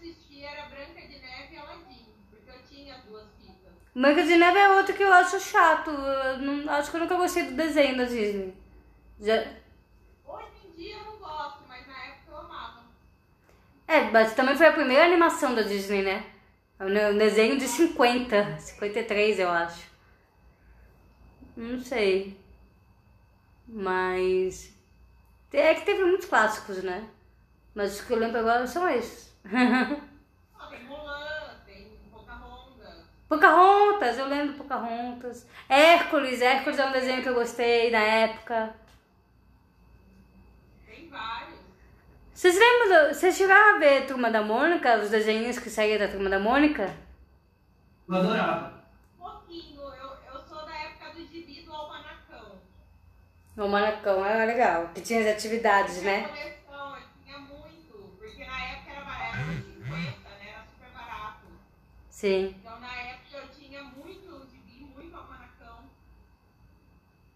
assisti 0.04 0.44
era 0.44 0.68
Branca 0.70 1.02
de 1.02 1.20
Neve 1.20 1.56
e 1.56 1.58
Aladdin, 1.58 2.06
porque 2.30 2.50
eu 2.50 2.62
tinha 2.64 2.96
as 2.96 3.04
duas 3.06 3.28
fitas. 3.40 3.74
Branca 3.96 4.24
de 4.24 4.36
Neve 4.38 4.58
é 4.58 4.70
outro 4.70 4.94
que 4.96 5.04
eu 5.04 5.14
acho 5.14 5.40
chato. 5.40 5.92
Eu 5.92 6.38
não, 6.40 6.72
acho 6.74 6.90
que 6.90 6.98
eu 6.98 7.02
nunca 7.02 7.16
gostei 7.16 7.44
do 7.44 7.56
desenho 7.56 7.98
da 7.98 8.06
Disney. 8.06 8.54
Já, 9.20 9.46
Hoje 10.26 10.48
em 10.66 10.72
dia 10.76 10.98
eu 10.98 11.06
não 11.06 11.18
gosto, 11.18 11.60
mas 11.68 11.88
na 11.88 11.94
época 11.94 12.32
eu 12.32 12.38
amava. 12.38 12.82
É, 13.88 14.02
mas 14.10 14.34
também 14.34 14.56
foi 14.56 14.66
a 14.66 14.74
primeira 14.74 15.06
animação 15.06 15.54
da 15.54 15.62
Disney, 15.62 16.02
né? 16.02 16.26
É 16.80 16.86
um 16.86 17.18
desenho 17.18 17.58
de 17.58 17.68
50, 17.68 18.60
53, 18.60 19.40
eu 19.40 19.50
acho. 19.50 19.86
Não 21.56 21.80
sei. 21.80 22.36
Mas. 23.68 24.74
É 25.52 25.76
que 25.76 25.86
teve 25.86 26.04
muitos 26.04 26.28
clássicos, 26.28 26.84
né? 26.84 27.08
Mas 27.76 27.94
os 27.94 28.02
que 28.02 28.12
eu 28.12 28.18
lembro 28.18 28.40
agora 28.40 28.66
são 28.66 28.90
esses. 28.90 29.32
Ó, 30.60 30.66
tem 30.66 30.84
Mulan, 30.86 31.56
tem 31.64 32.00
Pocahontas. 33.34 34.18
Eu 34.18 34.28
lembro 34.28 34.54
Pocahontas. 34.56 35.48
Hércules, 35.68 36.42
Hércules 36.42 36.80
é 36.80 36.86
um 36.86 36.92
desenho 36.92 37.22
que 37.22 37.30
eu 37.30 37.34
gostei 37.34 37.90
na 37.92 38.00
época. 38.00 38.76
Tem 40.86 41.10
vários. 41.10 41.60
Vocês 42.34 42.58
lembram? 42.58 43.14
Vocês 43.14 43.36
chegaram 43.36 43.76
a 43.76 43.80
ver 43.80 44.06
Turma 44.06 44.30
da 44.30 44.42
Mônica? 44.42 45.00
Os 45.00 45.10
desenhos 45.10 45.58
que 45.60 45.70
saíram 45.70 46.06
da 46.06 46.12
Turma 46.12 46.30
da 46.30 46.40
Mônica? 46.40 46.94
Eu 48.08 48.16
adorava. 48.16 48.84
Pouquinho, 49.18 49.82
eu, 49.82 50.34
eu 50.34 50.42
sou 50.48 50.66
da 50.66 50.74
época 50.76 51.12
do 51.14 51.26
gibi 51.26 51.62
do 51.64 51.74
Almanacão. 51.74 52.60
O 53.58 53.68
Manacão 53.68 54.26
era 54.26 54.46
legal, 54.46 54.90
que 54.94 55.02
tinha 55.02 55.22
as 55.22 55.28
atividades, 55.38 56.02
Minha 56.02 56.22
né? 56.22 56.28
coleção, 56.28 56.98
eu 56.98 57.04
tinha 57.24 57.40
muito, 57.40 58.16
porque 58.20 58.46
na 58.46 58.64
época 58.66 58.92
era 58.92 59.06
barato, 59.06 59.38
era 59.38 59.54
50, 59.54 60.30
né? 60.30 60.50
Era 60.50 60.64
super 60.66 60.90
barato. 60.94 61.46
Sim. 62.10 62.56
Então 62.60 62.80
na 62.80 62.94
época 62.94 63.38
eu 63.38 63.48
tinha 63.50 63.84
muito 63.84 64.48
gibi, 64.52 64.84
muito 64.84 65.16
almanacão. 65.16 65.86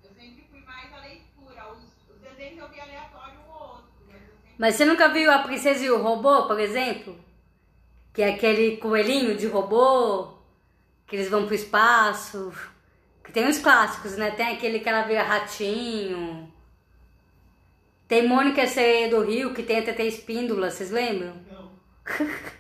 Eu 0.04 0.10
sempre 0.12 0.46
fui 0.52 0.62
mais 0.62 0.94
à 0.94 0.98
leitura. 1.00 1.72
Os, 1.72 1.84
os 2.14 2.22
desenhos 2.22 2.60
eu 2.60 2.70
vi 2.70 2.80
aleatório 2.82 3.40
um 3.48 3.52
ou 3.54 3.62
outro, 3.62 3.94
mas 4.58 4.76
você 4.76 4.86
nunca 4.86 5.10
viu 5.10 5.32
A 5.32 5.40
Princesa 5.40 5.84
e 5.84 5.90
o 5.90 6.02
Robô, 6.02 6.48
por 6.48 6.60
exemplo? 6.60 7.16
Que 8.14 8.24
é 8.24 8.30
aquele 8.30 8.78
coelhinho 8.78 9.36
de 9.36 9.46
robô, 9.46 10.30
que 11.06 11.16
eles 11.16 11.30
vão 11.30 11.46
pro 11.46 11.56
espaço. 11.56 12.52
Que 13.24 13.32
tem 13.32 13.46
uns 13.48 13.60
clássicos, 13.60 14.18
né? 14.18 14.32
Tem 14.32 14.48
aquele 14.48 14.80
que 14.80 14.90
ela 14.90 15.04
vira 15.04 15.22
ratinho. 15.22 16.52
Tem 18.08 18.28
Mônica 18.28 18.64
e 18.64 18.68
Sereia 18.68 19.10
do 19.10 19.22
Rio, 19.22 19.54
que 19.54 19.62
tem 19.62 19.80
até 19.80 19.94
tem 19.94 20.08
espíndola, 20.08 20.72
vocês 20.72 20.90
lembram? 20.92 21.36
não. 21.52 21.72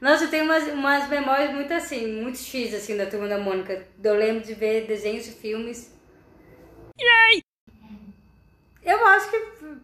Nossa, 0.00 0.24
eu 0.24 0.30
tenho 0.30 0.44
umas, 0.44 0.64
umas 0.68 1.08
memórias 1.08 1.54
muito 1.54 1.72
assim, 1.72 2.20
muito 2.20 2.38
X 2.38 2.74
assim 2.74 2.96
da 2.96 3.06
Turma 3.06 3.28
da 3.28 3.38
Mônica. 3.38 3.86
Eu 4.02 4.14
lembro 4.14 4.44
de 4.44 4.52
ver 4.52 4.86
desenhos 4.86 5.26
e 5.26 5.32
filmes. 5.32 5.92
Eu 8.86 9.04
acho 9.04 9.28
que 9.30 9.36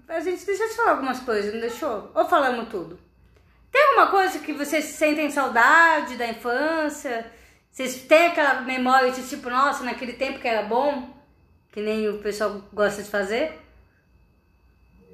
a 0.06 0.20
gente 0.20 0.46
deixou 0.46 0.68
de 0.68 0.74
falar 0.74 0.92
algumas 0.92 1.18
coisas, 1.18 1.52
não 1.52 1.60
deixou? 1.60 2.12
Ou 2.14 2.24
falamos 2.28 2.68
tudo? 2.68 3.00
Tem 3.68 3.82
alguma 3.82 4.08
coisa 4.12 4.38
que 4.38 4.52
vocês 4.52 4.84
sentem 4.84 5.28
saudade 5.28 6.16
da 6.16 6.28
infância? 6.28 7.28
Vocês 7.68 8.02
têm 8.02 8.28
aquela 8.28 8.60
memória 8.60 9.10
de 9.10 9.28
tipo, 9.28 9.50
nossa, 9.50 9.82
naquele 9.82 10.12
tempo 10.12 10.38
que 10.38 10.46
era 10.46 10.62
bom? 10.62 11.12
Que 11.72 11.80
nem 11.80 12.08
o 12.08 12.22
pessoal 12.22 12.62
gosta 12.72 13.02
de 13.02 13.10
fazer? 13.10 13.60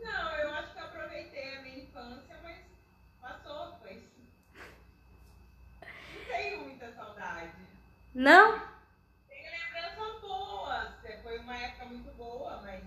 Não, 0.05 0.35
eu 0.37 0.53
acho 0.53 0.74
que 0.74 0.81
eu 0.81 0.85
aproveitei 0.85 1.57
a 1.57 1.62
minha 1.62 1.79
infância, 1.79 2.37
mas 2.42 2.57
passou, 3.22 3.79
pois. 3.81 4.03
Não 5.81 6.37
tenho 6.37 6.61
muita 6.61 6.92
saudade. 6.92 7.53
Não? 8.14 8.61
Tenho 9.31 9.51
lembranças 9.51 10.20
boas. 10.20 10.88
Foi 11.22 11.38
uma 11.38 11.57
época 11.57 11.87
muito 11.87 12.11
boa, 12.16 12.61
mas 12.62 12.83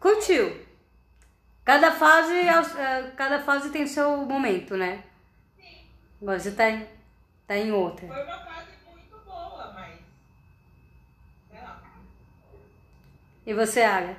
Curtiu? 0.00 0.66
Cada 1.64 1.92
fase, 1.92 2.32
é, 2.34 3.10
cada 3.16 3.40
fase 3.40 3.70
tem 3.70 3.86
seu 3.86 4.16
momento, 4.24 4.76
né? 4.76 5.02
sim, 5.56 5.84
Agora 6.22 6.38
você 6.40 6.52
tá 6.52 6.70
em, 6.70 6.86
tá 7.46 7.56
em 7.56 7.70
outra. 7.72 8.06
foi 8.06 8.24
uma 8.24 8.38
fase 8.38 8.68
muito 8.90 9.18
boa, 9.24 9.72
mas. 9.74 9.98
Sei 11.50 11.60
lá. 11.60 11.82
E 13.46 13.52
você, 13.54 13.82
Ara? 13.82 14.16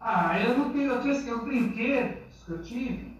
Ah, 0.00 0.38
eu 0.38 0.56
não 0.56 0.72
tenho, 0.72 0.92
eu 0.92 1.02
tenho 1.02 1.16
assim, 1.16 1.32
os 1.32 1.42
brinquedos 1.44 2.44
que 2.44 2.50
eu 2.52 2.62
tive. 2.62 3.16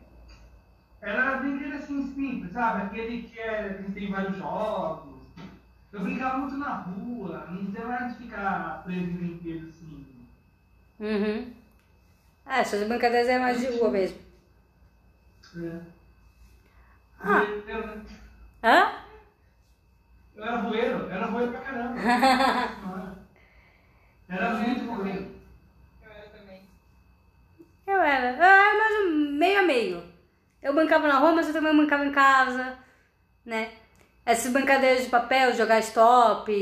Era 1.02 1.38
brinquedo 1.38 1.74
assim 1.74 2.14
simples, 2.14 2.52
sabe? 2.52 2.82
Aquele 2.82 3.22
que, 3.22 3.38
é, 3.40 3.74
que 3.84 3.92
tem 3.92 4.10
vários 4.10 4.36
jogos. 4.36 5.16
Eu 5.92 6.00
brincava 6.00 6.38
muito 6.38 6.56
na 6.58 6.74
rua, 6.74 7.46
não 7.50 7.72
tem 7.72 7.84
mais 7.84 8.12
de 8.12 8.24
ficar 8.24 8.82
preso 8.84 9.00
em 9.10 9.16
brinquedo 9.16 9.68
assim. 9.68 9.85
Uhum. 10.98 11.52
É, 12.46 12.64
suas 12.64 12.86
brincadeiras 12.86 13.28
é 13.28 13.38
mais 13.38 13.60
de 13.60 13.66
rua 13.66 13.90
mesmo. 13.90 14.18
É. 15.56 15.80
Ah. 17.20 17.42
Eu, 17.66 17.86
né? 17.86 18.02
Hã? 18.62 18.92
eu 20.34 20.44
era 20.44 20.56
voeiro, 20.58 20.98
eu 20.98 21.10
era 21.10 21.26
voeiro 21.26 21.52
pra 21.52 21.60
caramba. 21.60 21.98
era 24.28 24.54
muito 24.54 24.84
voeiro. 24.84 25.34
Eu 26.02 26.10
era 26.10 26.28
também. 26.28 26.60
Eu 27.86 28.00
era. 28.00 28.30
Eu 28.36 28.42
era 28.42 28.78
mais 28.78 29.06
um 29.06 29.32
meio 29.32 29.60
a 29.60 29.62
meio. 29.62 30.02
Eu 30.62 30.74
brincava 30.74 31.08
na 31.08 31.18
rua, 31.18 31.32
mas 31.32 31.48
eu 31.48 31.52
também 31.52 31.76
brincava 31.76 32.04
em 32.04 32.12
casa, 32.12 32.78
né? 33.44 33.72
Essas 34.24 34.52
brincadeiras 34.52 35.04
de 35.04 35.10
papel, 35.10 35.54
jogar 35.54 35.78
stop, 35.78 36.52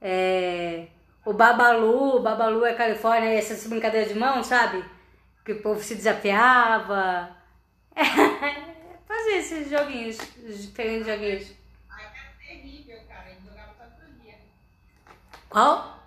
é, 0.00 0.86
o 1.24 1.32
Babalu, 1.32 2.20
Babalu 2.20 2.64
é 2.64 2.74
Califórnia, 2.74 3.30
essas 3.32 3.66
brincadeiras 3.66 4.12
de 4.12 4.18
mão, 4.18 4.42
sabe? 4.42 4.84
Que 5.44 5.52
o 5.52 5.62
povo 5.62 5.82
se 5.82 5.94
desafiava. 5.94 7.30
Fazia 9.06 9.36
esses 9.38 9.70
joguinhos, 9.70 10.18
diferentes 10.60 11.06
joguinhos. 11.06 11.52
Aí 11.90 12.04
era 12.04 12.32
terrível, 12.38 12.98
cara. 13.08 13.26
A 13.26 13.28
gente 13.30 13.44
jogava 13.44 13.74
só 13.78 13.84
todo 13.84 14.20
dia. 14.20 14.34
Qual? 15.48 15.98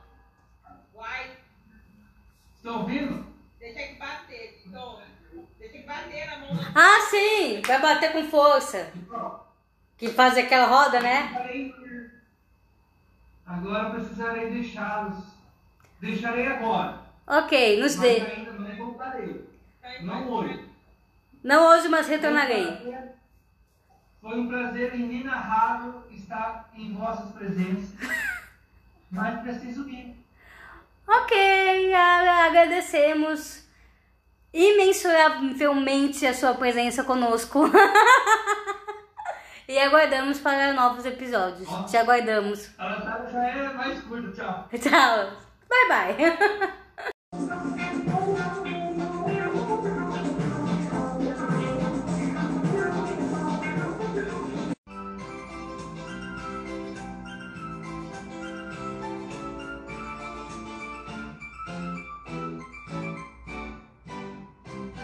Uai, 0.95 1.31
Estão 2.57 2.79
ouvindo? 2.81 3.25
deixa 3.59 3.79
que 3.87 3.95
bater. 3.95 4.63
Tom. 4.73 5.01
Deixa 5.59 5.73
que 5.77 5.83
bater 5.83 6.25
na 6.25 6.37
mão 6.39 6.59
Ah, 6.73 6.99
sim! 7.09 7.61
Vai 7.61 7.79
bater 7.81 8.11
com 8.11 8.23
força. 8.29 8.91
Que 9.97 10.09
faz 10.09 10.37
aquela 10.37 10.65
roda, 10.67 10.99
né? 10.99 11.29
Agora 13.45 13.91
precisarei 13.91 14.51
deixá-los. 14.51 15.17
Deixarei 16.01 16.47
agora. 16.47 16.99
Ok, 17.27 17.79
nos 17.79 17.95
dê. 17.95 18.21
ainda 18.21 18.51
não 18.53 18.75
voltarei. 18.75 19.45
Não 20.01 20.29
hoje. 20.29 20.65
Não 21.43 21.67
hoje, 21.69 21.87
mas 21.87 22.07
retornarei. 22.07 22.65
Foi 24.19 24.39
um 24.39 24.47
prazer 24.47 24.95
inenarrável 24.95 26.03
estar 26.11 26.69
em 26.75 26.93
vossas 26.93 27.31
presenças. 27.31 27.93
Mas 29.11 29.41
preciso 29.43 29.87
ir. 29.87 30.15
Ok, 31.07 31.93
agradecemos 31.93 33.63
imensuravelmente 34.51 36.25
a 36.25 36.33
sua 36.33 36.55
presença 36.55 37.03
conosco. 37.03 37.69
e 39.67 39.77
aguardamos 39.79 40.39
para 40.39 40.73
novos 40.73 41.05
episódios. 41.05 41.67
Te 41.89 41.97
aguardamos. 41.97 42.69
A 42.77 42.89
Natália 42.89 43.29
já 43.29 43.47
é 43.47 43.73
mais 43.73 44.01
curta. 44.01 44.31
Tchau. 44.31 44.69
Tchau. 44.79 45.31
Bye 45.69 46.15
bye. 46.15 46.75